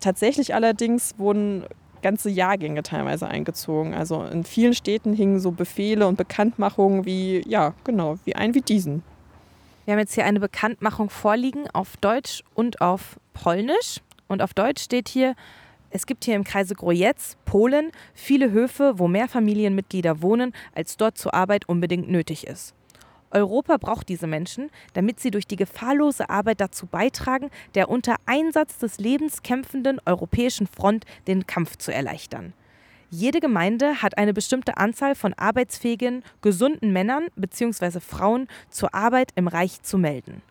Tatsächlich 0.00 0.54
allerdings 0.54 1.18
wurden 1.18 1.64
ganze 2.04 2.30
Jahrgänge 2.30 2.82
teilweise 2.82 3.26
eingezogen. 3.26 3.94
Also 3.94 4.24
in 4.24 4.44
vielen 4.44 4.74
Städten 4.74 5.12
hingen 5.12 5.40
so 5.40 5.50
Befehle 5.50 6.06
und 6.06 6.16
Bekanntmachungen 6.16 7.04
wie, 7.04 7.42
ja, 7.48 7.74
genau, 7.82 8.18
wie 8.24 8.36
ein 8.36 8.54
wie 8.54 8.60
diesen. 8.60 9.02
Wir 9.84 9.92
haben 9.92 9.98
jetzt 9.98 10.14
hier 10.14 10.24
eine 10.24 10.40
Bekanntmachung 10.40 11.10
vorliegen 11.10 11.68
auf 11.70 11.98
Deutsch 11.98 12.42
und 12.54 12.80
auf 12.80 13.20
Polnisch. 13.34 14.00
Und 14.28 14.40
auf 14.40 14.54
Deutsch 14.54 14.82
steht 14.82 15.10
hier, 15.10 15.34
es 15.90 16.06
gibt 16.06 16.24
hier 16.24 16.36
im 16.36 16.44
Kreise 16.44 16.74
Grojec, 16.74 17.36
Polen, 17.44 17.92
viele 18.14 18.50
Höfe, 18.50 18.98
wo 18.98 19.08
mehr 19.08 19.28
Familienmitglieder 19.28 20.22
wohnen, 20.22 20.54
als 20.74 20.96
dort 20.96 21.18
zur 21.18 21.34
Arbeit 21.34 21.68
unbedingt 21.68 22.08
nötig 22.08 22.46
ist. 22.46 22.74
Europa 23.30 23.76
braucht 23.76 24.08
diese 24.08 24.26
Menschen, 24.26 24.70
damit 24.94 25.20
sie 25.20 25.30
durch 25.30 25.46
die 25.46 25.56
gefahrlose 25.56 26.30
Arbeit 26.30 26.62
dazu 26.62 26.86
beitragen, 26.86 27.50
der 27.74 27.90
unter 27.90 28.16
Einsatz 28.24 28.78
des 28.78 28.98
Lebens 28.98 29.42
kämpfenden 29.42 30.00
europäischen 30.06 30.66
Front 30.66 31.04
den 31.26 31.46
Kampf 31.46 31.76
zu 31.76 31.92
erleichtern. 31.92 32.54
Jede 33.16 33.38
Gemeinde 33.38 34.02
hat 34.02 34.18
eine 34.18 34.34
bestimmte 34.34 34.76
Anzahl 34.76 35.14
von 35.14 35.34
arbeitsfähigen, 35.34 36.24
gesunden 36.42 36.92
Männern 36.92 37.28
bzw. 37.36 38.00
Frauen 38.00 38.48
zur 38.70 38.92
Arbeit 38.92 39.30
im 39.36 39.46
Reich 39.46 39.82
zu 39.82 39.98
melden. 39.98 40.42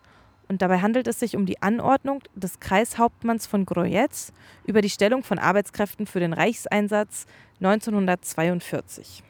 Und 0.48 0.62
dabei 0.62 0.78
handelt 0.78 1.06
es 1.06 1.20
sich 1.20 1.36
um 1.36 1.44
die 1.44 1.60
Anordnung 1.60 2.22
des 2.34 2.60
Kreishauptmanns 2.60 3.46
von 3.46 3.66
Grojec 3.66 4.32
über 4.66 4.80
die 4.80 4.88
Stellung 4.88 5.22
von 5.22 5.38
Arbeitskräften 5.38 6.06
für 6.06 6.20
den 6.20 6.32
Reichseinsatz 6.32 7.26
1942. 7.60 9.22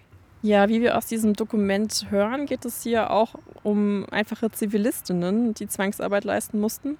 Ja, 0.43 0.69
wie 0.69 0.81
wir 0.81 0.97
aus 0.97 1.07
diesem 1.07 1.35
Dokument 1.35 2.07
hören, 2.11 2.47
geht 2.47 2.65
es 2.65 2.85
hier 2.85 3.11
auch 3.11 3.35
um 3.65 4.07
einfache 4.13 4.53
Zivilistinnen, 4.53 5.55
die 5.55 5.67
Zwangsarbeit 5.67 6.23
leisten 6.23 6.61
mussten. 6.61 6.99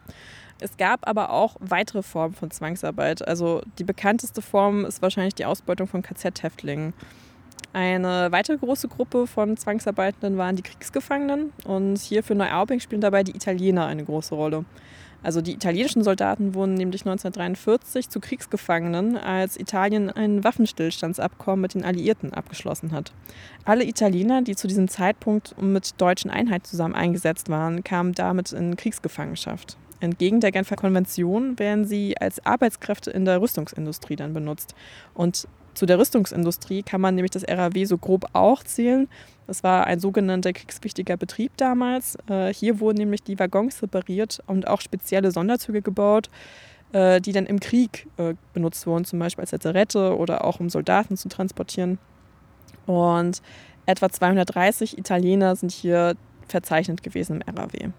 Es 0.61 0.77
gab 0.77 1.07
aber 1.09 1.31
auch 1.31 1.57
weitere 1.61 2.03
Formen 2.03 2.35
von 2.35 2.51
Zwangsarbeit. 2.51 3.27
Also 3.27 3.63
die 3.79 3.85
bekannteste 3.85 4.41
Form 4.41 4.85
ist 4.85 5.03
wahrscheinlich 5.03 5.35
die 5.35 5.45
Ausbeutung 5.45 5.87
von 5.87 6.03
KZ-Häftlingen. 6.03 6.95
Eine 7.73 8.31
weitere 8.31 8.57
große 8.57 8.87
Gruppe 8.87 9.27
von 9.27 9.57
Zwangsarbeitenden 9.57 10.39
waren 10.39 10.55
die 10.55 10.63
Kriegsgefangenen 10.63 11.53
und 11.65 11.99
hier 11.99 12.23
für 12.23 12.37
Neuaubing 12.37 12.79
spielen 12.79 13.01
dabei 13.01 13.25
die 13.25 13.35
Italiener 13.35 13.87
eine 13.87 14.05
große 14.05 14.35
Rolle. 14.35 14.65
Also 15.25 15.41
die 15.41 15.55
italienischen 15.55 16.05
Soldaten 16.05 16.55
wurden 16.55 16.75
nämlich 16.75 17.01
1943 17.01 18.11
zu 18.11 18.21
Kriegsgefangenen, 18.21 19.17
als 19.17 19.59
Italien 19.59 20.11
ein 20.11 20.45
Waffenstillstandsabkommen 20.45 21.63
mit 21.63 21.75
den 21.75 21.83
Alliierten 21.83 22.35
abgeschlossen 22.35 22.93
hat. 22.93 23.13
Alle 23.65 23.85
Italiener, 23.85 24.43
die 24.43 24.55
zu 24.55 24.69
diesem 24.69 24.87
Zeitpunkt 24.87 25.61
mit 25.61 26.01
deutschen 26.01 26.31
Einheiten 26.31 26.67
zusammen 26.67 26.95
eingesetzt 26.95 27.49
waren, 27.49 27.83
kamen 27.83 28.13
damit 28.13 28.53
in 28.53 28.77
Kriegsgefangenschaft. 28.77 29.79
Entgegen 30.01 30.41
der 30.41 30.53
Genfer 30.53 30.77
Konvention 30.77 31.59
werden 31.59 31.85
sie 31.85 32.17
als 32.19 32.45
Arbeitskräfte 32.45 33.11
in 33.11 33.25
der 33.25 33.41
Rüstungsindustrie 33.41 34.17
dann 34.17 34.35
benutzt. 34.35 34.75
Und 35.15 35.49
zu 35.75 35.87
der 35.87 35.99
Rüstungsindustrie 35.99 36.83
kann 36.83 37.01
man 37.01 37.15
nämlich 37.15 37.33
das 37.33 37.45
RAW 37.49 37.85
so 37.85 37.99
grob 37.99 38.27
auch 38.33 38.63
zählen. 38.63 39.09
Das 39.47 39.63
war 39.63 39.87
ein 39.87 39.99
sogenannter 40.01 40.53
kriegswichtiger 40.53 41.17
Betrieb 41.17 41.57
damals. 41.57 42.17
Äh, 42.29 42.55
hier 42.55 42.81
wurden 42.81 42.99
nämlich 42.99 43.23
die 43.23 43.39
Waggons 43.39 43.83
repariert 43.83 44.41
und 44.47 44.69
auch 44.69 44.81
spezielle 44.81 45.33
Sonderzüge 45.33 45.83
gebaut, 45.83 46.31
äh, 46.93 47.21
die 47.21 47.33
dann 47.33 47.47
im 47.47 47.61
Krieg 47.61 48.07
äh, 48.17 48.35
benutzt 48.53 48.87
wurden, 48.87 49.05
zum 49.05 49.19
Beispiel 49.19 49.43
als 49.43 49.53
Lazarette 49.53 50.17
oder 50.17 50.45
auch 50.45 50.61
um 50.61 50.71
Soldaten 50.71 51.17
zu 51.17 51.29
transportieren. 51.29 51.99
Und 52.87 53.43
etwa 53.87 54.09
230 54.09 54.97
Italiener 54.97 55.57
sind 55.57 55.73
hier 55.73 56.15
verzeichnet 56.49 57.03
gewesen 57.03 57.43
im 57.47 57.57
RAW. 57.57 57.93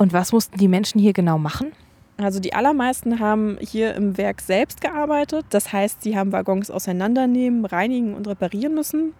Und 0.00 0.14
was 0.14 0.32
mussten 0.32 0.56
die 0.56 0.66
Menschen 0.66 0.98
hier 0.98 1.12
genau 1.12 1.36
machen? 1.36 1.72
Also 2.16 2.40
die 2.40 2.54
allermeisten 2.54 3.20
haben 3.20 3.58
hier 3.60 3.94
im 3.94 4.16
Werk 4.16 4.40
selbst 4.40 4.80
gearbeitet. 4.80 5.44
Das 5.50 5.74
heißt, 5.74 6.02
sie 6.02 6.16
haben 6.16 6.32
Waggons 6.32 6.70
auseinandernehmen, 6.70 7.66
reinigen 7.66 8.14
und 8.14 8.26
reparieren 8.26 8.74
müssen. 8.74 9.12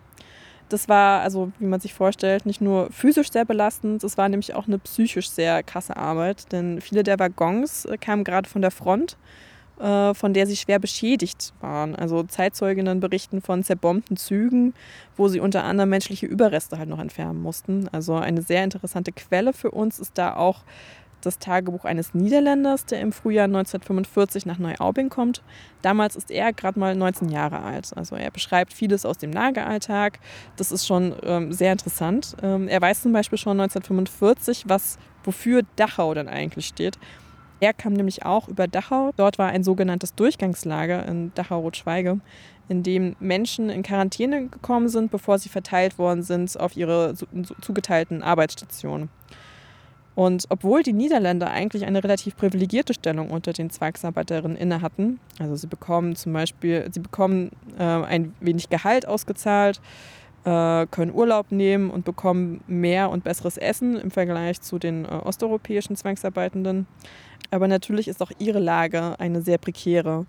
Das 0.71 0.89
war, 0.89 1.21
also 1.21 1.53
wie 1.59 1.67
man 1.67 1.81
sich 1.81 1.93
vorstellt, 1.93 2.47
nicht 2.47 2.63
nur 2.63 2.91
physisch 2.93 3.31
sehr 3.31 3.45
belastend, 3.45 4.03
es 4.05 4.17
war 4.17 4.31
nämlich 4.31 4.55
auch 4.55 4.69
eine 4.69 4.79
psychisch 4.79 5.29
sehr 5.29 5.63
krasse 5.63 5.99
Arbeit. 5.99 6.51
Denn 6.51 6.81
viele 6.81 7.03
der 7.03 7.19
Waggons 7.19 7.85
äh, 7.85 7.99
kamen 7.99 8.25
gerade 8.25 8.49
von 8.49 8.63
der 8.63 8.71
Front, 8.71 9.19
von 9.81 10.35
der 10.35 10.47
sie 10.47 10.57
schwer 10.57 10.79
beschädigt 10.79 11.55
waren. 11.61 11.95
Also 11.97 12.23
Zeitzeuginnen 12.23 13.01
berichten 13.01 13.41
von 13.41 13.63
zerbombten 13.63 14.17
Zügen, 14.17 14.75
wo 15.17 15.29
sie 15.29 15.41
unter 15.41 15.65
anderem 15.65 15.91
menschliche 15.91 16.27
Überreste 16.27 16.79
halt 16.79 16.89
noch 16.89 16.99
entfernen 16.99 17.41
mussten. 17.41 17.89
Also 17.93 18.15
eine 18.15 18.43
sehr 18.43 18.63
interessante 18.63 19.13
Quelle 19.13 19.53
für 19.53 19.71
uns 19.71 19.99
ist 19.99 20.19
da 20.19 20.37
auch 20.37 20.65
das 21.21 21.39
Tagebuch 21.39 21.85
eines 21.85 22.15
Niederländers, 22.15 22.87
der 22.87 23.01
im 23.01 23.13
Frühjahr 23.13 23.45
1945 23.45 24.47
nach 24.47 24.59
Neuaubing 24.59 25.09
kommt. 25.09 25.43
Damals 25.83 26.17
ist 26.17 26.31
er 26.31 26.53
gerade 26.53 26.79
mal 26.79 26.95
19 26.95 27.29
Jahre 27.29 27.61
alt. 27.61 27.91
Also 27.97 28.17
er 28.17 28.31
beschreibt 28.31 28.73
vieles 28.73 29.05
aus 29.05 29.19
dem 29.19 29.33
Lageralltag. 29.33 30.19
Das 30.57 30.73
ist 30.73 30.87
schon 30.87 31.15
ähm, 31.23 31.53
sehr 31.53 31.73
interessant. 31.73 32.37
Ähm, 32.43 32.69
er 32.69 32.81
weiß 32.81 33.03
zum 33.03 33.13
Beispiel 33.13 33.39
schon 33.39 33.61
1945, 33.61 34.65
was, 34.67 34.99
wofür 35.25 35.63
Dachau 35.77 36.15
dann 36.15 36.29
eigentlich 36.29 36.67
steht. 36.67 36.99
Er 37.61 37.75
kam 37.75 37.93
nämlich 37.93 38.25
auch 38.25 38.49
über 38.49 38.67
Dachau. 38.67 39.12
Dort 39.17 39.38
war 39.38 39.50
ein 39.50 39.62
sogenanntes 39.62 40.14
Durchgangslager 40.14 41.07
in 41.07 41.33
Dachau-Rotschweige, 41.35 42.21
in 42.69 42.83
dem 42.83 43.17
Menschen 43.21 43.69
in 43.69 43.83
Quarantäne 43.83 44.49
gekommen 44.49 44.88
sind, 44.88 45.11
bevor 45.11 45.38
sie 45.38 45.50
verteilt 45.50 45.99
worden 45.99 46.23
sind 46.23 46.59
auf 46.59 46.76
ihre 46.76 47.14
zugeteilten 47.61 48.23
Arbeitsstationen. 48.23 49.11
Und 50.14 50.47
obwohl 50.49 50.83
die 50.83 50.93
Niederländer 50.93 51.50
eigentlich 51.50 51.85
eine 51.85 52.02
relativ 52.02 52.37
privilegierte 52.37 52.95
Stellung 52.95 53.31
unter 53.31 53.52
den 53.52 53.71
Zwangsarbeiterinnen 53.71 54.57
inne 54.57 54.83
hatten, 54.83 55.21
also 55.38 55.55
sie 55.55 55.67
bekommen 55.67 56.17
zum 56.17 56.33
Beispiel, 56.33 56.88
sie 56.90 57.00
bekommen 57.00 57.50
äh, 57.79 57.83
ein 57.85 58.35
wenig 58.40 58.69
Gehalt 58.69 59.07
ausgezahlt, 59.07 59.81
äh, 60.45 60.87
können 60.87 61.13
Urlaub 61.13 61.53
nehmen 61.53 61.91
und 61.91 62.05
bekommen 62.05 62.63
mehr 62.67 63.11
und 63.11 63.25
besseres 63.25 63.57
Essen 63.57 63.97
im 63.97 64.11
Vergleich 64.11 64.61
zu 64.61 64.79
den 64.79 65.05
äh, 65.05 65.09
osteuropäischen 65.09 65.97
Zwangsarbeitenden. 65.97 66.87
Aber 67.51 67.69
natürlich 67.69 68.09
ist 68.09 68.23
auch 68.23 68.31
ihre 68.39 68.61
Lage 68.61 69.19
eine 69.19 69.43
sehr 69.43 69.59
prekäre. 69.59 70.27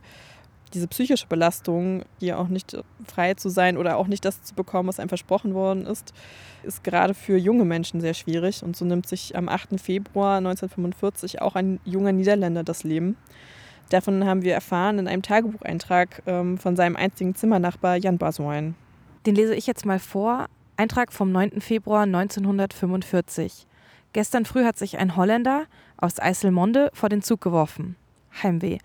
Diese 0.74 0.88
psychische 0.88 1.28
Belastung, 1.28 2.04
hier 2.20 2.40
auch 2.40 2.48
nicht 2.48 2.78
frei 3.06 3.34
zu 3.34 3.50
sein 3.50 3.78
oder 3.78 3.98
auch 3.98 4.08
nicht 4.08 4.24
das 4.24 4.42
zu 4.42 4.56
bekommen, 4.56 4.88
was 4.88 5.00
einem 5.00 5.10
versprochen 5.10 5.54
worden 5.54 5.86
ist, 5.86 6.14
ist 6.64 6.84
gerade 6.84 7.14
für 7.14 7.38
junge 7.38 7.66
Menschen 7.66 8.00
sehr 8.00 8.14
schwierig. 8.14 8.64
Und 8.64 8.78
so 8.78 8.86
nimmt 8.86 9.06
sich 9.06 9.36
am 9.36 9.50
8. 9.50 9.80
Februar 9.82 10.38
1945 10.38 11.42
auch 11.42 11.56
ein 11.56 11.80
junger 11.84 12.14
Niederländer 12.14 12.64
das 12.64 12.84
Leben. 12.84 13.18
Davon 13.90 14.26
haben 14.26 14.44
wir 14.44 14.54
erfahren 14.54 15.00
in 15.00 15.08
einem 15.10 15.22
Tagebucheintrag 15.22 16.24
ähm, 16.26 16.58
von 16.58 16.78
seinem 16.78 16.96
einzigen 16.96 17.36
Zimmernachbar 17.36 17.98
Jan 17.98 18.18
Baswein. 18.18 18.76
Den 19.26 19.36
lese 19.36 19.54
ich 19.56 19.68
jetzt 19.68 19.86
mal 19.86 20.00
vor. 20.00 20.48
Eintrag 20.78 21.14
vom 21.14 21.32
9. 21.32 21.62
Februar 21.62 22.04
1945. 22.04 23.68
Gestern 24.14 24.46
früh 24.46 24.66
hat 24.66 24.78
sich 24.78 24.98
ein 24.98 25.16
Holländer 25.16 25.66
aus 25.98 26.20
Eiselmonde 26.20 26.90
vor 26.94 27.08
den 27.08 27.22
Zug 27.22 27.40
geworfen. 27.42 27.96
Heimweh. 28.42 28.80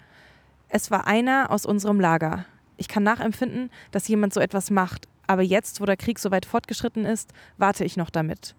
Es 0.69 0.91
war 0.91 1.07
einer 1.07 1.51
aus 1.51 1.65
unserem 1.65 2.01
Lager. 2.01 2.45
Ich 2.77 2.89
kann 2.89 3.03
nachempfinden, 3.03 3.71
dass 3.93 4.09
jemand 4.09 4.35
so 4.35 4.41
etwas 4.41 4.71
macht, 4.71 5.09
aber 5.27 5.43
jetzt, 5.43 5.81
wo 5.81 5.87
der 5.87 5.97
Krieg 5.97 6.19
so 6.19 6.31
weit 6.31 6.45
fortgeschritten 6.45 7.07
ist, 7.07 7.33
warte 7.57 7.85
ich 7.85 7.97
noch 7.97 8.11
damit. 8.11 8.55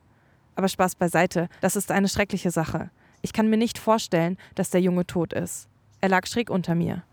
Aber 0.55 0.67
Spaß 0.67 0.95
beiseite, 0.95 1.47
das 1.61 1.75
ist 1.75 1.91
eine 1.91 2.09
schreckliche 2.09 2.49
Sache. 2.49 2.89
Ich 3.21 3.33
kann 3.33 3.49
mir 3.49 3.57
nicht 3.57 3.77
vorstellen, 3.77 4.37
dass 4.55 4.71
der 4.71 4.81
Junge 4.81 5.05
tot 5.05 5.33
ist. 5.33 5.67
Er 6.01 6.09
lag 6.09 6.25
schräg 6.25 6.49
unter 6.49 6.73
mir. 6.73 7.03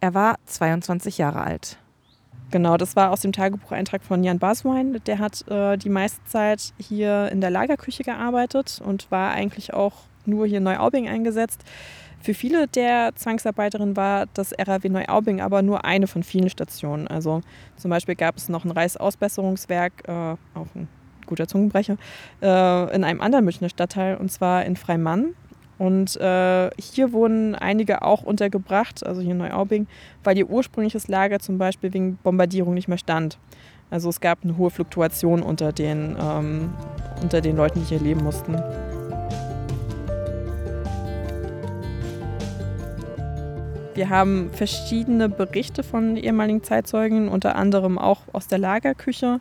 Er 0.00 0.12
war 0.12 0.36
22 0.44 1.16
Jahre 1.16 1.42
alt. 1.42 1.78
Genau, 2.54 2.76
das 2.76 2.94
war 2.94 3.10
aus 3.10 3.18
dem 3.18 3.32
Tagebucheintrag 3.32 4.04
von 4.04 4.22
Jan 4.22 4.38
Baswein. 4.38 5.00
Der 5.08 5.18
hat 5.18 5.44
äh, 5.48 5.76
die 5.76 5.88
meiste 5.88 6.22
Zeit 6.22 6.72
hier 6.78 7.28
in 7.32 7.40
der 7.40 7.50
Lagerküche 7.50 8.04
gearbeitet 8.04 8.80
und 8.86 9.10
war 9.10 9.32
eigentlich 9.32 9.74
auch 9.74 10.04
nur 10.24 10.46
hier 10.46 10.58
in 10.58 10.62
Neuaubing 10.62 11.08
eingesetzt. 11.08 11.64
Für 12.22 12.32
viele 12.32 12.68
der 12.68 13.10
Zwangsarbeiterinnen 13.16 13.96
war 13.96 14.26
das 14.34 14.52
RAW 14.56 14.88
Neuaubing 14.88 15.40
aber 15.40 15.62
nur 15.62 15.84
eine 15.84 16.06
von 16.06 16.22
vielen 16.22 16.48
Stationen. 16.48 17.08
Also 17.08 17.40
zum 17.76 17.90
Beispiel 17.90 18.14
gab 18.14 18.36
es 18.36 18.48
noch 18.48 18.64
ein 18.64 18.70
Reichsausbesserungswerk, 18.70 20.04
äh, 20.06 20.12
auch 20.12 20.68
ein 20.76 20.86
guter 21.26 21.48
Zungenbrecher, 21.48 21.96
äh, 22.40 22.94
in 22.94 23.02
einem 23.02 23.20
anderen 23.20 23.44
Münchner 23.44 23.68
Stadtteil, 23.68 24.16
und 24.16 24.30
zwar 24.30 24.64
in 24.64 24.76
Freimann. 24.76 25.34
Und 25.78 26.16
äh, 26.16 26.70
hier 26.78 27.12
wurden 27.12 27.54
einige 27.54 28.02
auch 28.02 28.22
untergebracht, 28.22 29.04
also 29.04 29.20
hier 29.20 29.32
in 29.32 29.38
Neuaubing, 29.38 29.86
weil 30.22 30.38
ihr 30.38 30.48
ursprüngliches 30.48 31.08
Lager 31.08 31.40
zum 31.40 31.58
Beispiel 31.58 31.92
wegen 31.92 32.16
Bombardierung 32.22 32.74
nicht 32.74 32.88
mehr 32.88 32.98
stand. 32.98 33.38
Also 33.90 34.08
es 34.08 34.20
gab 34.20 34.44
eine 34.44 34.56
hohe 34.56 34.70
Fluktuation 34.70 35.42
unter 35.42 35.72
den, 35.72 36.16
ähm, 36.20 36.72
unter 37.22 37.40
den 37.40 37.56
Leuten, 37.56 37.80
die 37.80 37.86
hier 37.86 38.00
leben 38.00 38.22
mussten. 38.22 38.56
Wir 43.94 44.10
haben 44.10 44.50
verschiedene 44.52 45.28
Berichte 45.28 45.84
von 45.84 46.16
ehemaligen 46.16 46.64
Zeitzeugen, 46.64 47.28
unter 47.28 47.54
anderem 47.54 47.96
auch 47.96 48.22
aus 48.32 48.48
der 48.48 48.58
Lagerküche. 48.58 49.38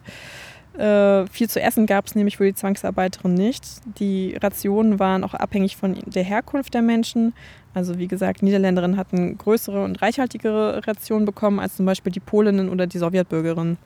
Äh, 0.78 1.28
viel 1.28 1.50
zu 1.50 1.62
essen 1.62 1.86
gab 1.86 2.08
es 2.08 2.16
nämlich 2.16 2.38
für 2.38 2.46
die 2.46 2.56
Zwangsarbeiterin 2.56 3.34
nicht. 3.34 3.64
Die 4.00 4.36
Rationen 4.42 5.00
waren 5.00 5.24
auch 5.24 5.34
abhängig 5.34 5.78
von 5.78 5.98
der 6.06 6.24
Herkunft 6.24 6.74
der 6.74 6.82
Menschen. 6.82 7.34
Also 7.74 8.00
wie 8.00 8.08
gesagt, 8.08 8.42
Niederländerinnen 8.42 8.98
hatten 8.98 9.38
größere 9.38 9.84
und 9.84 10.02
reichhaltigere 10.02 10.86
Rationen 10.88 11.26
bekommen 11.26 11.60
als 11.60 11.76
zum 11.76 11.86
Beispiel 11.86 12.12
die 12.12 12.20
Polinnen 12.20 12.70
oder 12.70 12.88
die 12.88 12.98
Sowjetbürgerinnen. 12.98 13.78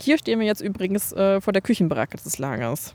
Hier 0.00 0.18
stehen 0.18 0.38
wir 0.38 0.46
jetzt 0.46 0.60
übrigens 0.60 1.12
äh, 1.12 1.40
vor 1.40 1.52
der 1.52 1.62
Küchenbaracke 1.62 2.16
des 2.16 2.38
Lagers. 2.38 2.94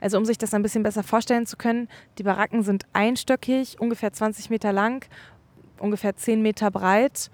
Also 0.00 0.18
um 0.18 0.24
sich 0.24 0.38
das 0.38 0.54
ein 0.54 0.62
bisschen 0.62 0.82
besser 0.82 1.02
vorstellen 1.02 1.46
zu 1.46 1.56
können, 1.56 1.88
die 2.18 2.22
Baracken 2.22 2.62
sind 2.62 2.84
einstöckig, 2.92 3.80
ungefähr 3.80 4.12
20 4.12 4.50
Meter 4.50 4.72
lang 4.72 5.04
ungefähr 5.80 6.16
10 6.16 6.42
Meter 6.42 6.70
breit, 6.70 7.30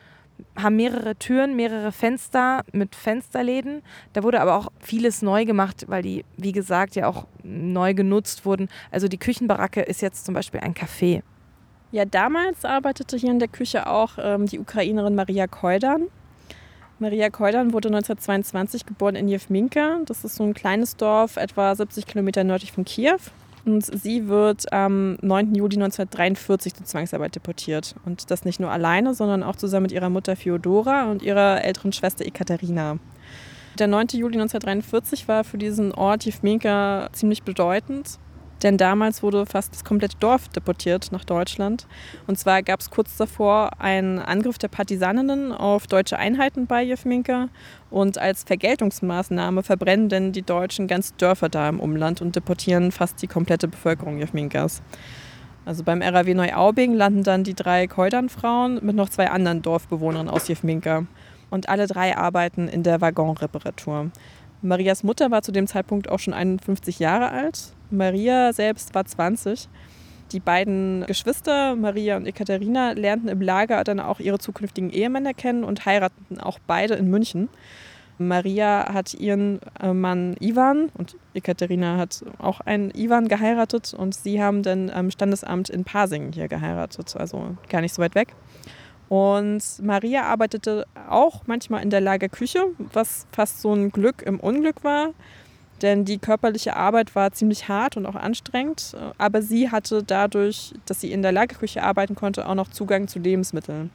haben 0.57 0.77
mehrere 0.77 1.17
Türen, 1.17 1.57
mehrere 1.57 1.93
Fenster 1.93 2.65
mit 2.73 2.95
Fensterläden. 2.95 3.83
Da 4.13 4.23
wurde 4.23 4.41
aber 4.41 4.57
auch 4.57 4.69
vieles 4.81 5.23
neu 5.23 5.45
gemacht, 5.45 5.85
weil 5.89 6.03
die, 6.03 6.25
wie 6.37 6.53
gesagt, 6.53 6.97
ja 6.97 7.07
auch 7.07 7.27
neu 7.43 7.95
genutzt 7.95 8.45
wurden. 8.45 8.69
Also 8.91 9.09
die 9.09 9.19
Küchenbaracke 9.19 9.83
ist 9.83 10.03
jetzt 10.03 10.25
zum 10.25 10.35
Beispiel 10.35 10.61
ein 10.61 10.75
Café. 10.75 11.23
Ja, 11.91 12.05
damals 12.05 12.65
arbeitete 12.65 13.17
hier 13.17 13.31
in 13.31 13.39
der 13.39 13.49
Küche 13.49 13.87
auch 13.87 14.13
ähm, 14.19 14.47
die 14.47 14.59
Ukrainerin 14.59 15.15
Maria 15.15 15.47
Koidan. 15.47 16.09
Maria 16.99 17.31
Koidan 17.31 17.73
wurde 17.73 17.89
1922 17.89 18.87
geboren 18.87 19.17
in 19.17 19.29
Jewminka. 19.29 19.99
Das 20.07 20.25
ist 20.25 20.37
so 20.37 20.45
ein 20.45 20.55
kleines 20.55 20.97
Dorf, 20.97 21.37
etwa 21.37 21.75
70 21.75 22.07
Kilometer 22.07 22.45
nördlich 22.45 22.73
von 22.73 22.85
Kiew. 22.85 23.19
Und 23.65 23.85
sie 23.85 24.27
wird 24.27 24.73
am 24.73 25.17
9. 25.23 25.55
Juli 25.55 25.77
1943 25.77 26.75
zur 26.75 26.87
Zwangsarbeit 26.87 27.35
deportiert. 27.35 27.95
Und 28.05 28.31
das 28.31 28.45
nicht 28.45 28.59
nur 28.59 28.71
alleine, 28.71 29.15
sondern 29.15 29.43
auch 29.43 29.57
zusammen 29.57 29.85
mit 29.85 29.93
ihrer 29.93 30.11
Mutter 30.11 30.35
Fyodora 30.35 31.11
und 31.11 31.23
ihrer 31.23 31.65
älteren 31.65 31.93
Schwester 31.93 32.25
Ekaterina. 32.25 32.99
Der 33.79 33.87
9. 33.87 34.09
Juli 34.13 34.35
1943 34.35 35.29
war 35.29 35.45
für 35.45 35.59
diesen 35.59 35.93
Ort 35.93 36.25
Jewminka 36.25 37.09
ziemlich 37.13 37.43
bedeutend. 37.43 38.19
Denn 38.63 38.77
damals 38.77 39.23
wurde 39.23 39.45
fast 39.45 39.75
das 39.75 39.85
komplette 39.85 40.17
Dorf 40.19 40.49
deportiert 40.49 41.11
nach 41.11 41.25
Deutschland. 41.25 41.87
Und 42.27 42.39
zwar 42.39 42.63
gab 42.63 42.81
es 42.81 42.91
kurz 42.91 43.17
davor 43.17 43.81
einen 43.81 44.21
Angriff 44.21 44.59
der 44.59 44.69
Partisaninnen 44.69 45.53
auf 45.53 45.87
deutsche 45.87 46.19
Einheiten 46.19 46.67
bei 46.67 46.83
Jewminka. 46.83 47.49
Und 47.91 48.19
als 48.19 48.45
Vergeltungsmaßnahme 48.45 49.63
verbrennen 49.63 50.09
denn 50.09 50.33
die 50.33 50.43
Deutschen 50.43 50.87
ganz 50.87 51.15
Dörfer 51.17 51.49
da 51.49 51.69
im 51.69 51.81
Umland 51.81 52.23
und 52.23 52.37
deportieren 52.37 52.93
fast 52.93 53.21
die 53.21 53.27
komplette 53.27 53.67
Bevölkerung 53.67 54.19
Jewminkas. 54.19 54.83
Also 55.65 55.85
beim 55.85 56.03
RAW 56.03 56.35
Neuaubing 56.35 56.95
landen 56.95 57.23
dann 57.23 57.45
die 57.45 57.55
drei 57.55 57.87
Keudern-Frauen 57.87 58.81
mit 58.83 58.97
noch 58.97 59.09
zwei 59.09 59.31
anderen 59.31 59.63
Dorfbewohnern 59.63 60.29
aus 60.29 60.49
Jewminka. 60.49 61.07
Und 61.51 61.69
alle 61.69 61.87
drei 61.87 62.17
arbeiten 62.17 62.69
in 62.69 62.83
der 62.83 63.01
Waggonreparatur. 63.01 64.11
Marias 64.63 65.03
Mutter 65.03 65.31
war 65.31 65.43
zu 65.43 65.53
dem 65.53 65.67
Zeitpunkt 65.67 66.09
auch 66.09 66.19
schon 66.19 66.33
51 66.33 67.01
Jahre 67.01 67.31
alt. 67.31 67.75
Maria 67.93 68.53
selbst 68.53 68.95
war 68.95 69.05
20. 69.05 69.69
Die 70.33 70.41
beiden 70.41 71.05
Geschwister, 71.07 71.77
Maria 71.77 72.17
und 72.17 72.27
Ekaterina, 72.27 72.93
lernten 72.93 73.29
im 73.29 73.43
Lager 73.43 73.85
dann 73.85 74.01
auch 74.01 74.19
ihre 74.19 74.39
zukünftigen 74.39 74.91
Ehemänner 74.91 75.35
kennen 75.35 75.63
und 75.63 75.85
heirateten 75.85 76.41
auch 76.41 76.59
beide 76.67 76.95
in 76.95 77.11
München. 77.11 77.49
Maria 78.19 78.93
hat 78.93 79.15
ihren 79.15 79.61
äh, 79.81 79.93
Mann 79.93 80.37
Ivan 80.41 80.91
und 80.95 81.17
Ekaterina 81.35 81.97
hat 81.97 82.25
auch 82.39 82.61
einen 82.61 82.91
Ivan 82.95 83.29
geheiratet 83.29 83.95
und 83.95 84.15
sie 84.15 84.43
haben 84.43 84.63
dann 84.63 84.91
am 84.91 85.11
Standesamt 85.11 85.71
in 85.71 85.85
Pasing 85.85 86.33
hier 86.33 86.49
geheiratet, 86.49 87.17
also 87.17 87.57
gar 87.69 87.81
nicht 87.81 87.95
so 87.95 88.03
weit 88.03 88.15
weg. 88.15 88.35
Und 89.09 89.63
Maria 89.83 90.23
arbeitete 90.23 90.87
auch 91.09 91.43
manchmal 91.47 91.83
in 91.83 91.91
der 91.91 92.01
Lagerküche, 92.01 92.65
was 92.79 93.27
fast 93.33 93.61
so 93.61 93.75
ein 93.75 93.91
Glück 93.91 94.23
im 94.23 94.41
Unglück 94.41 94.85
war. 94.85 95.11
Denn 95.83 96.05
die 96.05 96.19
körperliche 96.19 96.77
Arbeit 96.77 97.15
war 97.15 97.33
ziemlich 97.33 97.69
hart 97.69 97.97
und 97.97 98.07
auch 98.07 98.15
anstrengend. 98.15 98.97
Aber 99.19 99.43
sie 99.43 99.71
hatte 99.71 100.03
dadurch, 100.03 100.73
dass 100.87 101.01
sie 101.01 101.13
in 101.13 101.23
der 101.23 101.33
Lagerküche 101.33 101.83
arbeiten 101.83 102.15
konnte, 102.15 102.49
auch 102.49 102.55
noch 102.55 102.71
Zugang 102.71 103.09
zu 103.09 103.19
Lebensmitteln. 103.19 103.91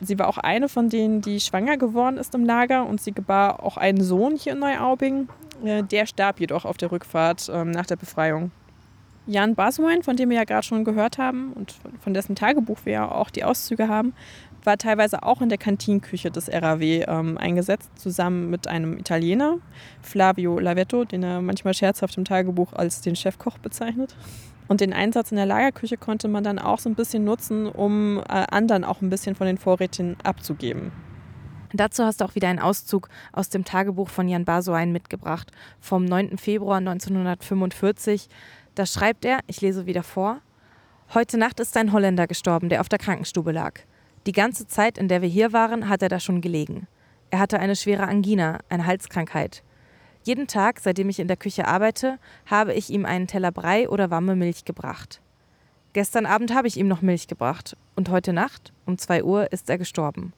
Sie 0.00 0.18
war 0.18 0.26
auch 0.28 0.38
eine 0.38 0.68
von 0.68 0.88
denen, 0.88 1.20
die 1.20 1.38
schwanger 1.38 1.76
geworden 1.76 2.16
ist 2.16 2.34
im 2.34 2.44
Lager 2.44 2.86
und 2.86 3.00
sie 3.00 3.12
gebar 3.12 3.62
auch 3.62 3.76
einen 3.76 4.02
Sohn 4.02 4.36
hier 4.36 4.54
in 4.54 4.58
Neuaubing. 4.58 5.28
Äh, 5.64 5.84
der 5.84 6.06
starb 6.06 6.40
jedoch 6.40 6.64
auf 6.64 6.76
der 6.76 6.90
Rückfahrt 6.90 7.48
ähm, 7.52 7.70
nach 7.70 7.86
der 7.86 7.96
Befreiung. 7.96 8.50
Jan 9.26 9.54
Basuin, 9.54 10.02
von 10.02 10.16
dem 10.16 10.30
wir 10.30 10.38
ja 10.38 10.44
gerade 10.44 10.66
schon 10.66 10.84
gehört 10.84 11.18
haben 11.18 11.52
und 11.52 11.76
von 12.00 12.12
dessen 12.12 12.34
Tagebuch 12.34 12.78
wir 12.84 12.92
ja 12.92 13.10
auch 13.10 13.30
die 13.30 13.44
Auszüge 13.44 13.86
haben, 13.86 14.14
war 14.64 14.78
teilweise 14.78 15.22
auch 15.22 15.40
in 15.40 15.48
der 15.48 15.58
Kantinküche 15.58 16.30
des 16.30 16.48
RAW 16.48 16.82
ähm, 16.82 17.38
eingesetzt, 17.38 17.90
zusammen 17.96 18.50
mit 18.50 18.68
einem 18.68 18.98
Italiener, 18.98 19.58
Flavio 20.00 20.58
Lavetto, 20.58 21.04
den 21.04 21.22
er 21.22 21.42
manchmal 21.42 21.74
scherzhaft 21.74 22.16
im 22.16 22.24
Tagebuch 22.24 22.72
als 22.72 23.00
den 23.00 23.16
Chefkoch 23.16 23.58
bezeichnet. 23.58 24.16
Und 24.68 24.80
den 24.80 24.92
Einsatz 24.92 25.30
in 25.30 25.36
der 25.36 25.46
Lagerküche 25.46 25.96
konnte 25.96 26.28
man 26.28 26.44
dann 26.44 26.58
auch 26.58 26.78
so 26.78 26.88
ein 26.88 26.94
bisschen 26.94 27.24
nutzen, 27.24 27.66
um 27.66 28.18
äh, 28.18 28.22
anderen 28.50 28.84
auch 28.84 29.02
ein 29.02 29.10
bisschen 29.10 29.34
von 29.34 29.46
den 29.46 29.58
Vorräten 29.58 30.16
abzugeben. 30.22 30.92
Dazu 31.74 32.04
hast 32.04 32.20
du 32.20 32.24
auch 32.24 32.34
wieder 32.34 32.48
einen 32.48 32.58
Auszug 32.58 33.08
aus 33.32 33.48
dem 33.48 33.64
Tagebuch 33.64 34.08
von 34.08 34.28
Jan 34.28 34.44
Basoin 34.44 34.92
mitgebracht, 34.92 35.50
vom 35.80 36.04
9. 36.04 36.36
Februar 36.38 36.78
1945. 36.78 38.28
Da 38.74 38.86
schreibt 38.86 39.24
er, 39.24 39.40
ich 39.46 39.60
lese 39.60 39.86
wieder 39.86 40.02
vor, 40.02 40.40
Heute 41.14 41.36
Nacht 41.36 41.60
ist 41.60 41.76
ein 41.76 41.92
Holländer 41.92 42.26
gestorben, 42.26 42.70
der 42.70 42.80
auf 42.80 42.88
der 42.88 42.98
Krankenstube 42.98 43.52
lag. 43.52 43.80
Die 44.26 44.32
ganze 44.32 44.68
Zeit, 44.68 44.98
in 44.98 45.08
der 45.08 45.20
wir 45.20 45.28
hier 45.28 45.52
waren, 45.52 45.88
hat 45.88 46.02
er 46.02 46.08
da 46.08 46.20
schon 46.20 46.40
gelegen. 46.40 46.86
Er 47.30 47.40
hatte 47.40 47.58
eine 47.58 47.74
schwere 47.74 48.06
Angina, 48.06 48.60
eine 48.68 48.86
Halskrankheit. 48.86 49.62
Jeden 50.22 50.46
Tag, 50.46 50.78
seitdem 50.78 51.08
ich 51.08 51.18
in 51.18 51.26
der 51.26 51.36
Küche 51.36 51.66
arbeite, 51.66 52.18
habe 52.46 52.72
ich 52.74 52.90
ihm 52.90 53.04
einen 53.04 53.26
Teller 53.26 53.50
Brei 53.50 53.88
oder 53.88 54.10
warme 54.10 54.36
Milch 54.36 54.64
gebracht. 54.64 55.20
Gestern 55.92 56.26
Abend 56.26 56.54
habe 56.54 56.68
ich 56.68 56.76
ihm 56.76 56.86
noch 56.86 57.02
Milch 57.02 57.26
gebracht 57.26 57.76
und 57.96 58.10
heute 58.10 58.32
Nacht, 58.32 58.72
um 58.86 58.96
zwei 58.96 59.24
Uhr, 59.24 59.50
ist 59.52 59.68
er 59.68 59.78
gestorben. 59.78 60.32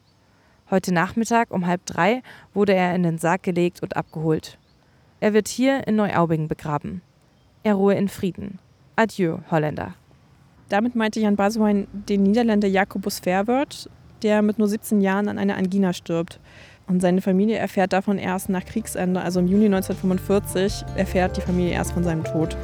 Heute 0.71 0.95
Nachmittag 0.95 1.51
um 1.51 1.67
halb 1.67 1.85
drei 1.85 2.23
wurde 2.55 2.75
er 2.75 2.95
in 2.95 3.03
den 3.03 3.19
Sarg 3.19 3.43
gelegt 3.43 3.83
und 3.83 3.97
abgeholt. 3.97 4.59
Er 5.21 5.35
wird 5.35 5.47
hier 5.49 5.87
in 5.87 5.97
Neuaubing 5.97 6.49
begraben. 6.49 7.03
Er 7.63 7.75
ruhe 7.75 7.95
in 7.95 8.09
Frieden. 8.09 8.59
Adieu, 8.97 9.39
Holländer. 9.51 9.95
Damit 10.75 10.97
meinte 10.97 11.21
Jan 11.21 11.37
Basuin 11.37 11.87
den 11.93 12.25
Niederländer 12.25 12.67
Jacobus 12.67 13.21
Verwoerd, 13.21 13.89
der 14.25 14.43
mit 14.43 14.59
nur 14.59 14.67
17 14.67 15.01
Jahren 15.01 15.29
an 15.29 15.39
einer 15.39 15.57
Angina 15.57 15.93
stirbt. 15.93 16.41
Und 16.89 17.01
seine 17.01 17.21
Familie 17.21 17.59
erfährt 17.59 17.93
davon 17.93 18.19
erst 18.19 18.49
nach 18.49 18.65
Kriegsende, 18.65 19.21
also 19.21 19.39
im 19.39 19.47
Juni 19.47 19.67
1945, 19.67 20.85
erfährt 20.97 21.37
die 21.37 21.43
Familie 21.43 21.75
erst 21.75 21.93
von 21.93 22.03
seinem 22.03 22.25
Tod. 22.25 22.57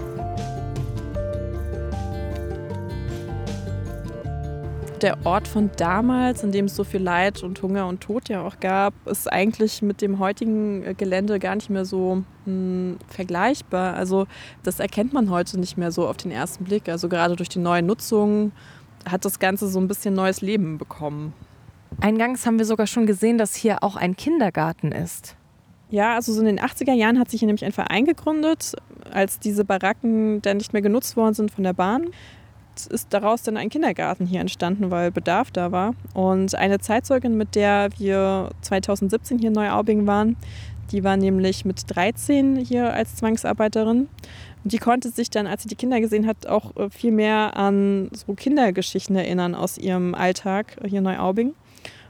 Der 5.03 5.25
Ort 5.25 5.49
von 5.49 5.71
damals, 5.77 6.43
in 6.43 6.53
dem 6.53 6.67
es 6.67 6.77
so 6.77 6.85
viel 6.85 7.03
Leid 7.03 7.43
und 7.43 7.61
Hunger 7.63 7.87
und 7.87 8.01
Tod 8.01 8.29
ja 8.29 8.43
auch 8.43 8.61
gab, 8.61 8.95
ist 9.07 9.31
eigentlich 9.31 9.83
mit 9.83 10.03
dem 10.03 10.19
heutigen 10.19 10.85
äh, 10.85 10.95
Gelände 10.95 11.39
gar 11.39 11.55
nicht 11.55 11.71
mehr 11.71 11.85
so 11.85 12.17
mh, 12.17 12.25
hm, 12.45 12.99
vergleichbar. 13.09 13.95
Also 13.95 14.27
das 14.63 14.81
erkennt 14.81 15.13
man 15.13 15.31
heute 15.31 15.59
nicht 15.59 15.77
mehr 15.77 15.93
so 15.93 16.07
auf 16.07 16.17
den 16.17 16.31
ersten 16.31 16.65
Blick. 16.65 16.89
Also 16.89 17.09
gerade 17.09 17.37
durch 17.37 17.49
die 17.49 17.59
neue 17.59 17.83
Nutzung 17.83 18.53
hat 19.09 19.25
das 19.25 19.39
Ganze 19.39 19.69
so 19.69 19.81
ein 19.81 19.89
bisschen 19.89 20.15
neues 20.15 20.41
Leben 20.41 20.79
bekommen. 20.79 21.33
Eingangs 22.01 22.47
haben 22.47 22.59
wir 22.59 22.67
sogar 22.67 22.87
schon 22.87 23.07
gesehen, 23.07 23.39
dass 23.39 23.55
hier 23.55 23.83
auch 23.83 23.97
ein 23.97 24.17
Kindergarten 24.17 24.93
ist. 24.93 25.37
Ja, 25.91 26.15
also 26.15 26.33
so 26.33 26.41
in 26.41 26.47
den 26.47 26.61
80er 26.61 26.93
Jahren 26.93 27.19
hat 27.19 27.31
sich 27.31 27.41
hier 27.41 27.47
nämlich 27.49 27.65
ein 27.65 27.73
Verein 27.73 28.05
gegründet, 28.05 28.75
als 29.11 29.41
diese 29.41 29.65
Baracken 29.65 30.41
dann 30.43 30.59
nicht 30.59 30.73
mehr 30.73 30.83
genutzt 30.83 31.17
worden 31.17 31.35
sind 31.35 31.51
von 31.51 31.65
der 31.65 31.73
Bahn 31.73 32.11
ist 32.87 33.09
daraus 33.11 33.43
dann 33.43 33.57
ein 33.57 33.69
Kindergarten 33.69 34.27
hier 34.27 34.41
entstanden, 34.41 34.91
weil 34.91 35.11
Bedarf 35.11 35.51
da 35.51 35.73
war. 35.73 35.95
Und 36.15 36.55
eine 36.55 36.79
Zeitzeugin, 36.79 37.37
mit 37.37 37.55
der 37.55 37.91
wir 37.99 38.51
2017 38.63 39.39
hier 39.39 39.49
in 39.49 39.55
Neuaubing 39.55 40.07
waren, 40.07 40.37
die 40.93 41.05
war 41.05 41.17
nämlich 41.17 41.65
mit 41.65 41.83
13 41.87 42.57
hier 42.57 42.93
als 42.93 43.17
Zwangsarbeiterin. 43.17 44.09
Und 44.63 44.73
die 44.73 44.79
konnte 44.79 45.11
sich 45.11 45.31
dann, 45.31 45.47
als 45.47 45.63
sie 45.63 45.69
die 45.69 45.77
Kinder 45.77 46.01
gesehen 46.01 46.27
hat, 46.27 46.47
auch 46.47 46.77
äh, 46.77 46.91
viel 46.91 47.13
mehr 47.13 47.57
an 47.57 48.11
so 48.13 48.35
Kindergeschichten 48.35 49.17
erinnern 49.17 49.55
aus 49.55 49.79
ihrem 49.79 50.15
Alltag 50.15 50.77
hier 50.87 50.99
in 50.99 51.05
Neuaubing. 51.05 51.55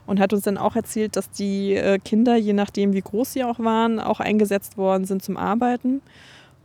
Und 0.07 0.19
hat 0.19 0.33
uns 0.33 0.43
dann 0.43 0.57
auch 0.57 0.75
erzählt, 0.75 1.15
dass 1.15 1.29
die 1.29 1.75
äh, 1.75 1.99
Kinder, 1.99 2.35
je 2.35 2.53
nachdem 2.53 2.93
wie 2.93 3.01
groß 3.01 3.33
sie 3.33 3.43
auch 3.43 3.59
waren, 3.59 3.99
auch 3.99 4.19
eingesetzt 4.19 4.77
worden 4.77 5.05
sind 5.05 5.23
zum 5.23 5.37
Arbeiten. 5.37 6.01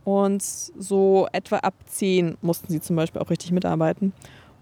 Und 0.07 0.41
so 0.41 1.27
etwa 1.33 1.57
ab 1.57 1.73
zehn 1.85 2.37
mussten 2.41 2.71
sie 2.71 2.79
zum 2.79 2.95
Beispiel 2.95 3.21
auch 3.21 3.29
richtig 3.29 3.51
mitarbeiten. 3.51 4.13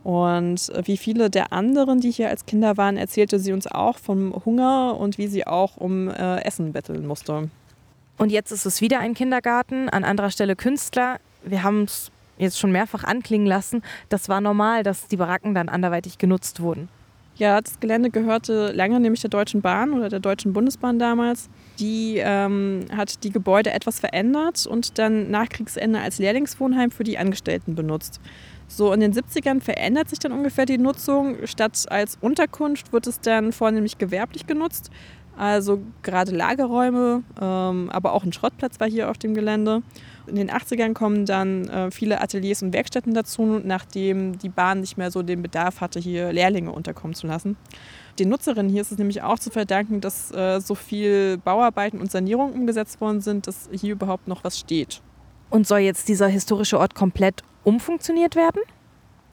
Und 0.04 0.72
wie 0.86 0.98
viele 0.98 1.30
der 1.30 1.54
anderen, 1.54 2.00
die 2.00 2.10
hier 2.10 2.30
als 2.32 2.48
Kinder 2.48 2.78
waren, 2.78 2.98
erzählte 2.98 3.38
sie 3.38 3.54
uns 3.54 3.68
auch 3.68 4.00
vom 4.00 4.34
Hunger 4.44 4.98
und 5.00 5.20
wie 5.20 5.28
sie 5.28 5.46
auch 5.46 5.78
um 5.78 6.08
äh, 6.08 6.44
Essen 6.44 6.74
betteln 6.74 7.06
musste. 7.06 7.52
Und 8.18 8.32
jetzt 8.32 8.50
ist 8.50 8.66
es 8.66 8.82
wieder 8.82 9.00
ein 9.02 9.14
Kindergarten, 9.14 9.88
an 9.88 10.04
anderer 10.04 10.32
Stelle 10.32 10.56
Künstler. 10.56 11.20
Wir 11.44 11.62
haben 11.62 11.84
es 11.84 12.10
jetzt 12.40 12.58
schon 12.58 12.72
mehrfach 12.72 13.04
anklingen 13.04 13.46
lassen. 13.46 13.84
Das 14.10 14.30
war 14.30 14.42
normal, 14.42 14.82
dass 14.82 15.08
die 15.10 15.18
Baracken 15.18 15.54
dann 15.54 15.70
anderweitig 15.70 16.18
genutzt 16.18 16.60
wurden. 16.60 16.90
Ja, 17.36 17.62
das 17.62 17.80
Gelände 17.80 18.10
gehörte 18.10 18.72
lange 18.72 19.00
nämlich 19.00 19.22
der 19.22 19.30
Deutschen 19.30 19.62
Bahn 19.62 19.94
oder 19.94 20.10
der 20.10 20.22
Deutschen 20.22 20.54
Bundesbahn 20.54 20.98
damals. 20.98 21.50
Die 21.80 22.18
ähm, 22.24 22.86
hat 22.96 23.24
die 23.24 23.32
Gebäude 23.32 23.72
etwas 23.72 24.00
verändert 24.00 24.66
und 24.66 24.98
dann 24.98 25.30
nach 25.30 25.50
Kriegsende 25.50 26.00
als 26.00 26.20
Lehrlingswohnheim 26.20 26.92
für 26.92 27.04
die 27.04 27.18
Angestellten 27.18 27.76
benutzt. 27.76 28.22
So 28.68 28.92
in 28.94 29.00
den 29.00 29.14
70ern 29.14 29.62
verändert 29.62 30.10
sich 30.10 30.20
dann 30.20 30.32
ungefähr 30.32 30.66
die 30.66 30.78
Nutzung. 30.78 31.38
Statt 31.46 31.86
als 31.90 32.18
Unterkunft 32.22 32.94
wird 32.94 33.08
es 33.08 33.20
dann 33.20 33.52
vornehmlich 33.52 33.98
gewerblich 33.98 34.48
genutzt. 34.48 34.90
Also 35.38 35.82
gerade 36.02 36.32
Lagerräume, 36.32 37.24
ähm, 37.42 37.90
aber 37.92 38.14
auch 38.14 38.24
ein 38.24 38.32
Schrottplatz 38.32 38.80
war 38.80 38.90
hier 38.90 39.10
auf 39.10 39.18
dem 39.18 39.34
Gelände. 39.34 39.84
In 40.28 40.36
den 40.36 40.50
80ern 40.50 40.94
kommen 40.94 41.26
dann 41.26 41.68
äh, 41.68 41.92
viele 41.92 42.22
Ateliers 42.22 42.64
und 42.64 42.74
Werkstätten 42.74 43.14
dazu, 43.14 43.60
nachdem 43.64 44.40
die 44.40 44.50
Bahn 44.50 44.80
nicht 44.80 44.98
mehr 44.98 45.12
so 45.12 45.24
den 45.24 45.42
Bedarf 45.42 45.82
hatte, 45.82 46.00
hier 46.00 46.32
Lehrlinge 46.32 46.72
unterkommen 46.72 47.16
zu 47.16 47.28
lassen. 47.28 47.58
Den 48.20 48.30
Nutzerinnen 48.30 48.72
hier 48.72 48.82
ist 48.82 48.92
es 48.92 48.98
nämlich 48.98 49.22
auch 49.22 49.40
zu 49.40 49.50
verdanken, 49.50 50.00
dass 50.00 50.32
äh, 50.32 50.60
so 50.62 50.76
viel 50.76 51.38
Bauarbeiten 51.38 52.00
und 52.00 52.12
Sanierung 52.12 52.54
umgesetzt 52.54 53.02
worden 53.02 53.22
sind, 53.22 53.48
dass 53.48 53.70
hier 53.72 53.92
überhaupt 53.92 54.28
noch 54.28 54.44
was 54.44 54.58
steht. 54.58 55.02
Und 55.50 55.68
soll 55.68 55.80
jetzt 55.80 56.08
dieser 56.08 56.28
historische 56.28 56.80
Ort 56.80 56.96
komplett 56.96 57.44
umfunktioniert 57.64 58.36
werden? 58.36 58.62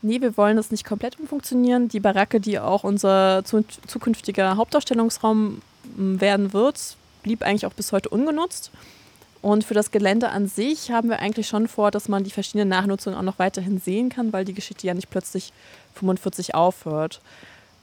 Nee, 0.03 0.21
wir 0.21 0.37
wollen 0.37 0.57
das 0.57 0.73
nicht 0.73 0.85
komplett 0.85 1.18
umfunktionieren. 1.21 1.88
Die 1.88 2.01
Baracke, 2.01 2.40
die 2.40 2.59
auch 2.59 2.83
unser 2.83 3.45
zukünftiger 3.45 4.57
Hauptausstellungsraum 4.57 5.62
werden 5.97 6.53
wird, 6.53 6.97
blieb 7.23 7.42
eigentlich 7.42 7.66
auch 7.66 7.73
bis 7.73 7.92
heute 7.92 8.09
ungenutzt. 8.09 8.73
Und 9.42 9.64
für 9.64 9.75
das 9.75 9.90
Gelände 9.90 10.31
an 10.31 10.47
sich 10.47 10.90
haben 10.90 11.09
wir 11.09 11.18
eigentlich 11.21 11.49
schon 11.49 11.66
vor, 11.68 11.90
dass 11.90 12.09
man 12.09 12.25
die 12.25 12.31
verschiedenen 12.31 12.68
Nachnutzungen 12.68 13.18
auch 13.18 13.25
noch 13.25 13.38
weiterhin 13.38 13.79
sehen 13.79 14.09
kann, 14.09 14.33
weil 14.33 14.45
die 14.45 14.55
Geschichte 14.55 14.87
ja 14.87 14.95
nicht 14.95 15.11
plötzlich 15.11 15.53
45 15.95 16.55
aufhört. 16.55 17.21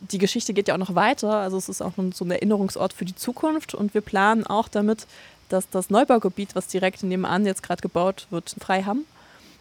Die 0.02 0.18
Geschichte 0.18 0.54
geht 0.54 0.68
ja 0.68 0.76
auch 0.76 0.80
noch 0.80 0.96
weiter, 0.96 1.34
also 1.34 1.58
es 1.58 1.68
ist 1.68 1.82
auch 1.82 1.94
so 2.14 2.26
ein 2.26 2.32
Erinnerungsort 2.32 2.94
für 2.94 3.06
die 3.06 3.16
Zukunft 3.16 3.74
und 3.74 3.94
wir 3.94 4.02
planen 4.02 4.46
auch 4.46 4.68
damit, 4.68 5.08
dass 5.50 5.70
das 5.70 5.90
Neubaugebiet, 5.90 6.56
was 6.56 6.68
direkt 6.68 7.04
nebenan 7.04 7.46
jetzt 7.46 7.64
gerade 7.64 7.82
gebaut 7.82 8.28
wird, 8.30 8.56
frei 8.60 8.84
haben. 8.84 9.06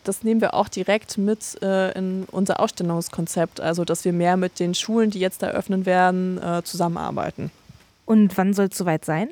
Das 0.05 0.23
nehmen 0.23 0.41
wir 0.41 0.55
auch 0.55 0.69
direkt 0.69 1.19
mit 1.19 1.61
äh, 1.61 1.93
in 1.93 2.25
unser 2.31 2.61
Ausstellungskonzept, 2.61 3.61
also 3.61 3.85
dass 3.85 4.05
wir 4.05 4.13
mehr 4.13 4.37
mit 4.37 4.61
den 4.61 4.75
Schulen, 4.75 5.11
die 5.11 5.19
jetzt 5.19 5.43
eröffnen 5.43 5.87
werden, 5.87 6.41
äh, 6.41 6.63
zusammenarbeiten. 6.63 7.51
Und 8.07 8.37
wann 8.39 8.55
soll 8.55 8.67
es 8.67 8.79
soweit 8.79 9.05
sein? 9.05 9.29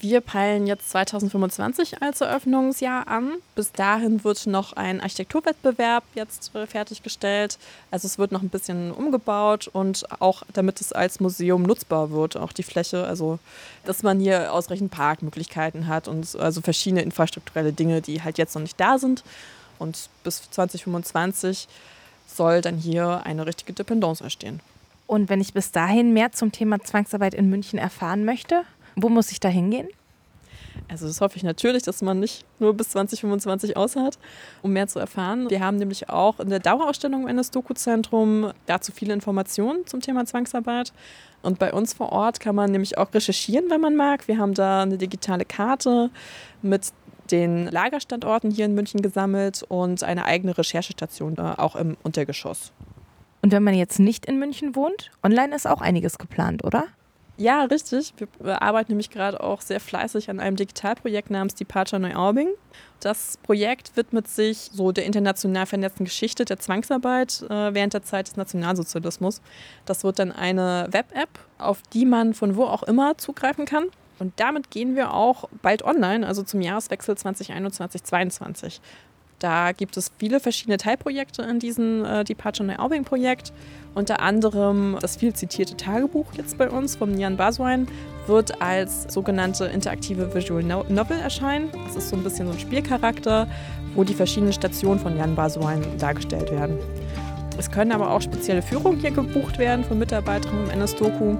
Wir 0.00 0.20
peilen 0.20 0.68
jetzt 0.68 0.90
2025 0.90 2.02
als 2.02 2.20
Eröffnungsjahr 2.20 3.08
an. 3.08 3.32
Bis 3.56 3.72
dahin 3.72 4.22
wird 4.22 4.46
noch 4.46 4.74
ein 4.74 5.00
Architekturwettbewerb 5.00 6.04
jetzt 6.14 6.54
äh, 6.54 6.68
fertiggestellt. 6.68 7.58
Also 7.90 8.06
es 8.06 8.16
wird 8.16 8.30
noch 8.30 8.42
ein 8.42 8.48
bisschen 8.48 8.92
umgebaut 8.92 9.66
und 9.66 10.04
auch 10.20 10.44
damit 10.52 10.80
es 10.80 10.92
als 10.92 11.18
Museum 11.18 11.64
nutzbar 11.64 12.12
wird, 12.12 12.36
auch 12.36 12.52
die 12.52 12.62
Fläche, 12.62 13.06
also 13.06 13.40
dass 13.84 14.04
man 14.04 14.20
hier 14.20 14.52
ausreichend 14.52 14.92
Parkmöglichkeiten 14.92 15.88
hat 15.88 16.06
und 16.06 16.36
also 16.36 16.60
verschiedene 16.60 17.02
infrastrukturelle 17.02 17.72
Dinge, 17.72 18.00
die 18.00 18.22
halt 18.22 18.38
jetzt 18.38 18.54
noch 18.54 18.62
nicht 18.62 18.78
da 18.78 18.98
sind. 18.98 19.24
Und 19.80 20.10
bis 20.22 20.48
2025 20.50 21.66
soll 22.26 22.60
dann 22.60 22.76
hier 22.76 23.22
eine 23.24 23.46
richtige 23.46 23.72
Dependance 23.72 24.22
entstehen. 24.22 24.60
Und 25.08 25.28
wenn 25.28 25.40
ich 25.40 25.54
bis 25.54 25.72
dahin 25.72 26.12
mehr 26.12 26.32
zum 26.32 26.52
Thema 26.52 26.78
Zwangsarbeit 26.80 27.34
in 27.34 27.48
München 27.48 27.78
erfahren 27.78 28.24
möchte, 28.24 28.64
wo 29.02 29.08
muss 29.08 29.30
ich 29.32 29.40
da 29.40 29.48
hingehen? 29.48 29.88
Also 30.88 31.06
das 31.06 31.20
hoffe 31.20 31.36
ich 31.36 31.42
natürlich, 31.42 31.82
dass 31.82 32.02
man 32.02 32.20
nicht 32.20 32.44
nur 32.60 32.74
bis 32.74 32.90
2025 32.90 33.76
aushat, 33.76 34.18
um 34.62 34.72
mehr 34.72 34.86
zu 34.86 34.98
erfahren. 34.98 35.50
Wir 35.50 35.60
haben 35.60 35.76
nämlich 35.76 36.08
auch 36.08 36.38
in 36.40 36.50
der 36.50 36.60
Dauerausstellung 36.60 37.22
im 37.22 37.28
NS-Doku-Zentrum 37.28 38.52
dazu 38.66 38.92
viele 38.92 39.12
Informationen 39.12 39.86
zum 39.86 40.00
Thema 40.00 40.24
Zwangsarbeit. 40.24 40.92
Und 41.42 41.58
bei 41.58 41.72
uns 41.72 41.92
vor 41.92 42.12
Ort 42.12 42.40
kann 42.40 42.54
man 42.54 42.70
nämlich 42.70 42.96
auch 42.96 43.12
recherchieren, 43.12 43.70
wenn 43.70 43.80
man 43.80 43.96
mag. 43.96 44.28
Wir 44.28 44.38
haben 44.38 44.54
da 44.54 44.82
eine 44.82 44.98
digitale 44.98 45.44
Karte 45.44 46.10
mit 46.62 46.92
den 47.30 47.66
Lagerstandorten 47.66 48.50
hier 48.50 48.64
in 48.64 48.74
München 48.74 49.02
gesammelt 49.02 49.64
und 49.68 50.02
eine 50.02 50.24
eigene 50.24 50.56
Recherchestation 50.56 51.38
auch 51.38 51.76
im 51.76 51.96
Untergeschoss. 52.02 52.72
Und 53.42 53.52
wenn 53.52 53.62
man 53.62 53.74
jetzt 53.74 53.98
nicht 54.00 54.26
in 54.26 54.38
München 54.38 54.74
wohnt, 54.74 55.10
online 55.22 55.54
ist 55.54 55.66
auch 55.66 55.80
einiges 55.80 56.18
geplant, 56.18 56.64
oder? 56.64 56.86
Ja, 57.38 57.62
richtig. 57.62 58.14
Wir 58.40 58.62
arbeiten 58.62 58.90
nämlich 58.90 59.10
gerade 59.10 59.40
auch 59.40 59.60
sehr 59.60 59.78
fleißig 59.78 60.28
an 60.28 60.40
einem 60.40 60.56
Digitalprojekt 60.56 61.30
namens 61.30 61.54
Departure 61.54 62.00
Neuaubing. 62.00 62.48
Das 62.98 63.38
Projekt 63.44 63.96
widmet 63.96 64.26
sich 64.26 64.70
so 64.72 64.90
der 64.90 65.06
international 65.06 65.66
vernetzten 65.66 66.04
Geschichte 66.04 66.44
der 66.44 66.58
Zwangsarbeit 66.58 67.42
äh, 67.42 67.72
während 67.74 67.94
der 67.94 68.02
Zeit 68.02 68.26
des 68.26 68.36
Nationalsozialismus. 68.36 69.40
Das 69.86 70.02
wird 70.02 70.18
dann 70.18 70.32
eine 70.32 70.88
Web-App, 70.90 71.28
auf 71.58 71.80
die 71.92 72.06
man 72.06 72.34
von 72.34 72.56
wo 72.56 72.64
auch 72.64 72.82
immer 72.82 73.16
zugreifen 73.18 73.66
kann. 73.66 73.84
Und 74.18 74.32
damit 74.40 74.72
gehen 74.72 74.96
wir 74.96 75.14
auch 75.14 75.48
bald 75.62 75.84
online, 75.84 76.26
also 76.26 76.42
zum 76.42 76.60
Jahreswechsel 76.60 77.14
2021-2022. 77.14 78.80
Da 79.38 79.72
gibt 79.72 79.96
es 79.96 80.10
viele 80.18 80.40
verschiedene 80.40 80.78
Teilprojekte 80.78 81.42
in 81.42 81.60
diesem 81.60 82.04
äh, 82.04 82.24
Departure 82.24 82.66
Neuaubing-Projekt. 82.66 83.52
Unter 83.94 84.20
anderem 84.20 84.98
das 85.00 85.16
viel 85.16 85.32
zitierte 85.32 85.76
Tagebuch 85.76 86.26
jetzt 86.36 86.58
bei 86.58 86.68
uns 86.68 86.96
von 86.96 87.18
Jan 87.18 87.36
Baswein 87.36 87.86
wird 88.26 88.60
als 88.60 89.12
sogenannte 89.12 89.66
interaktive 89.66 90.34
Visual 90.34 90.62
Novel 90.62 91.18
erscheinen. 91.20 91.70
Das 91.86 91.96
ist 91.96 92.08
so 92.10 92.16
ein 92.16 92.24
bisschen 92.24 92.46
so 92.46 92.52
ein 92.52 92.58
Spielcharakter, 92.58 93.48
wo 93.94 94.04
die 94.04 94.14
verschiedenen 94.14 94.52
Stationen 94.52 94.98
von 94.98 95.16
Jan 95.16 95.34
Baswein 95.34 95.82
dargestellt 95.98 96.50
werden. 96.50 96.78
Es 97.56 97.70
können 97.70 97.92
aber 97.92 98.10
auch 98.10 98.20
spezielle 98.20 98.62
Führungen 98.62 99.00
hier 99.00 99.10
gebucht 99.10 99.58
werden 99.58 99.84
von 99.84 99.98
Mitarbeiterinnen 99.98 100.66
im 100.66 100.70
NS-Doku. 100.70 101.36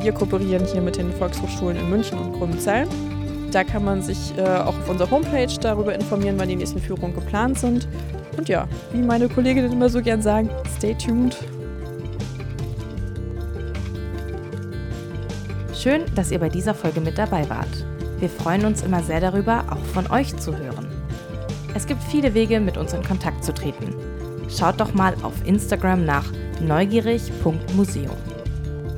Wir 0.00 0.12
kooperieren 0.12 0.64
hier 0.66 0.80
mit 0.80 0.96
den 0.96 1.12
Volkshochschulen 1.12 1.76
in 1.76 1.90
München 1.90 2.18
und 2.18 2.32
Grünzell. 2.34 2.86
Da 3.52 3.64
kann 3.64 3.84
man 3.84 4.02
sich 4.02 4.36
äh, 4.36 4.42
auch 4.42 4.78
auf 4.78 4.88
unserer 4.88 5.10
Homepage 5.10 5.52
darüber 5.60 5.94
informieren, 5.94 6.36
wann 6.38 6.48
die 6.48 6.56
nächsten 6.56 6.80
Führungen 6.80 7.14
geplant 7.14 7.58
sind. 7.58 7.88
Und 8.36 8.48
ja, 8.48 8.68
wie 8.92 9.02
meine 9.02 9.28
Kolleginnen 9.28 9.72
immer 9.72 9.88
so 9.88 10.02
gern 10.02 10.22
sagen, 10.22 10.50
stay 10.76 10.94
tuned. 10.94 11.36
Schön, 15.74 16.02
dass 16.14 16.30
ihr 16.30 16.38
bei 16.38 16.48
dieser 16.48 16.74
Folge 16.74 17.00
mit 17.00 17.16
dabei 17.16 17.48
wart. 17.48 17.86
Wir 18.18 18.28
freuen 18.28 18.64
uns 18.64 18.82
immer 18.82 19.02
sehr 19.02 19.20
darüber, 19.20 19.64
auch 19.70 19.84
von 19.94 20.10
euch 20.10 20.36
zu 20.36 20.56
hören. 20.56 20.88
Es 21.74 21.86
gibt 21.86 22.02
viele 22.02 22.34
Wege, 22.34 22.58
mit 22.60 22.76
uns 22.76 22.92
in 22.92 23.02
Kontakt 23.02 23.44
zu 23.44 23.54
treten. 23.54 23.94
Schaut 24.48 24.80
doch 24.80 24.92
mal 24.94 25.14
auf 25.22 25.34
Instagram 25.46 26.04
nach 26.04 26.24
neugierig.museum. 26.60 28.37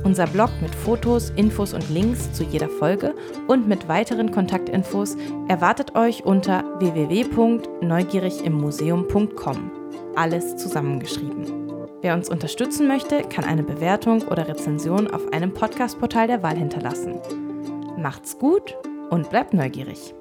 Unser 0.03 0.27
Blog 0.27 0.49
mit 0.61 0.73
Fotos, 0.73 1.31
Infos 1.35 1.73
und 1.73 1.89
Links 1.89 2.31
zu 2.33 2.43
jeder 2.43 2.69
Folge 2.69 3.13
und 3.47 3.67
mit 3.67 3.87
weiteren 3.87 4.31
Kontaktinfos 4.31 5.15
erwartet 5.47 5.95
euch 5.95 6.25
unter 6.25 6.63
www.neugierigimmuseum.com. 6.79 9.71
Alles 10.15 10.57
zusammengeschrieben. 10.57 11.61
Wer 12.01 12.15
uns 12.15 12.29
unterstützen 12.29 12.87
möchte, 12.87 13.21
kann 13.21 13.45
eine 13.45 13.61
Bewertung 13.61 14.23
oder 14.23 14.47
Rezension 14.47 15.05
auf 15.07 15.31
einem 15.31 15.53
Podcast-Portal 15.53 16.25
der 16.27 16.41
Wahl 16.41 16.57
hinterlassen. 16.57 17.19
Macht's 17.97 18.39
gut 18.39 18.75
und 19.11 19.29
bleibt 19.29 19.53
neugierig. 19.53 20.15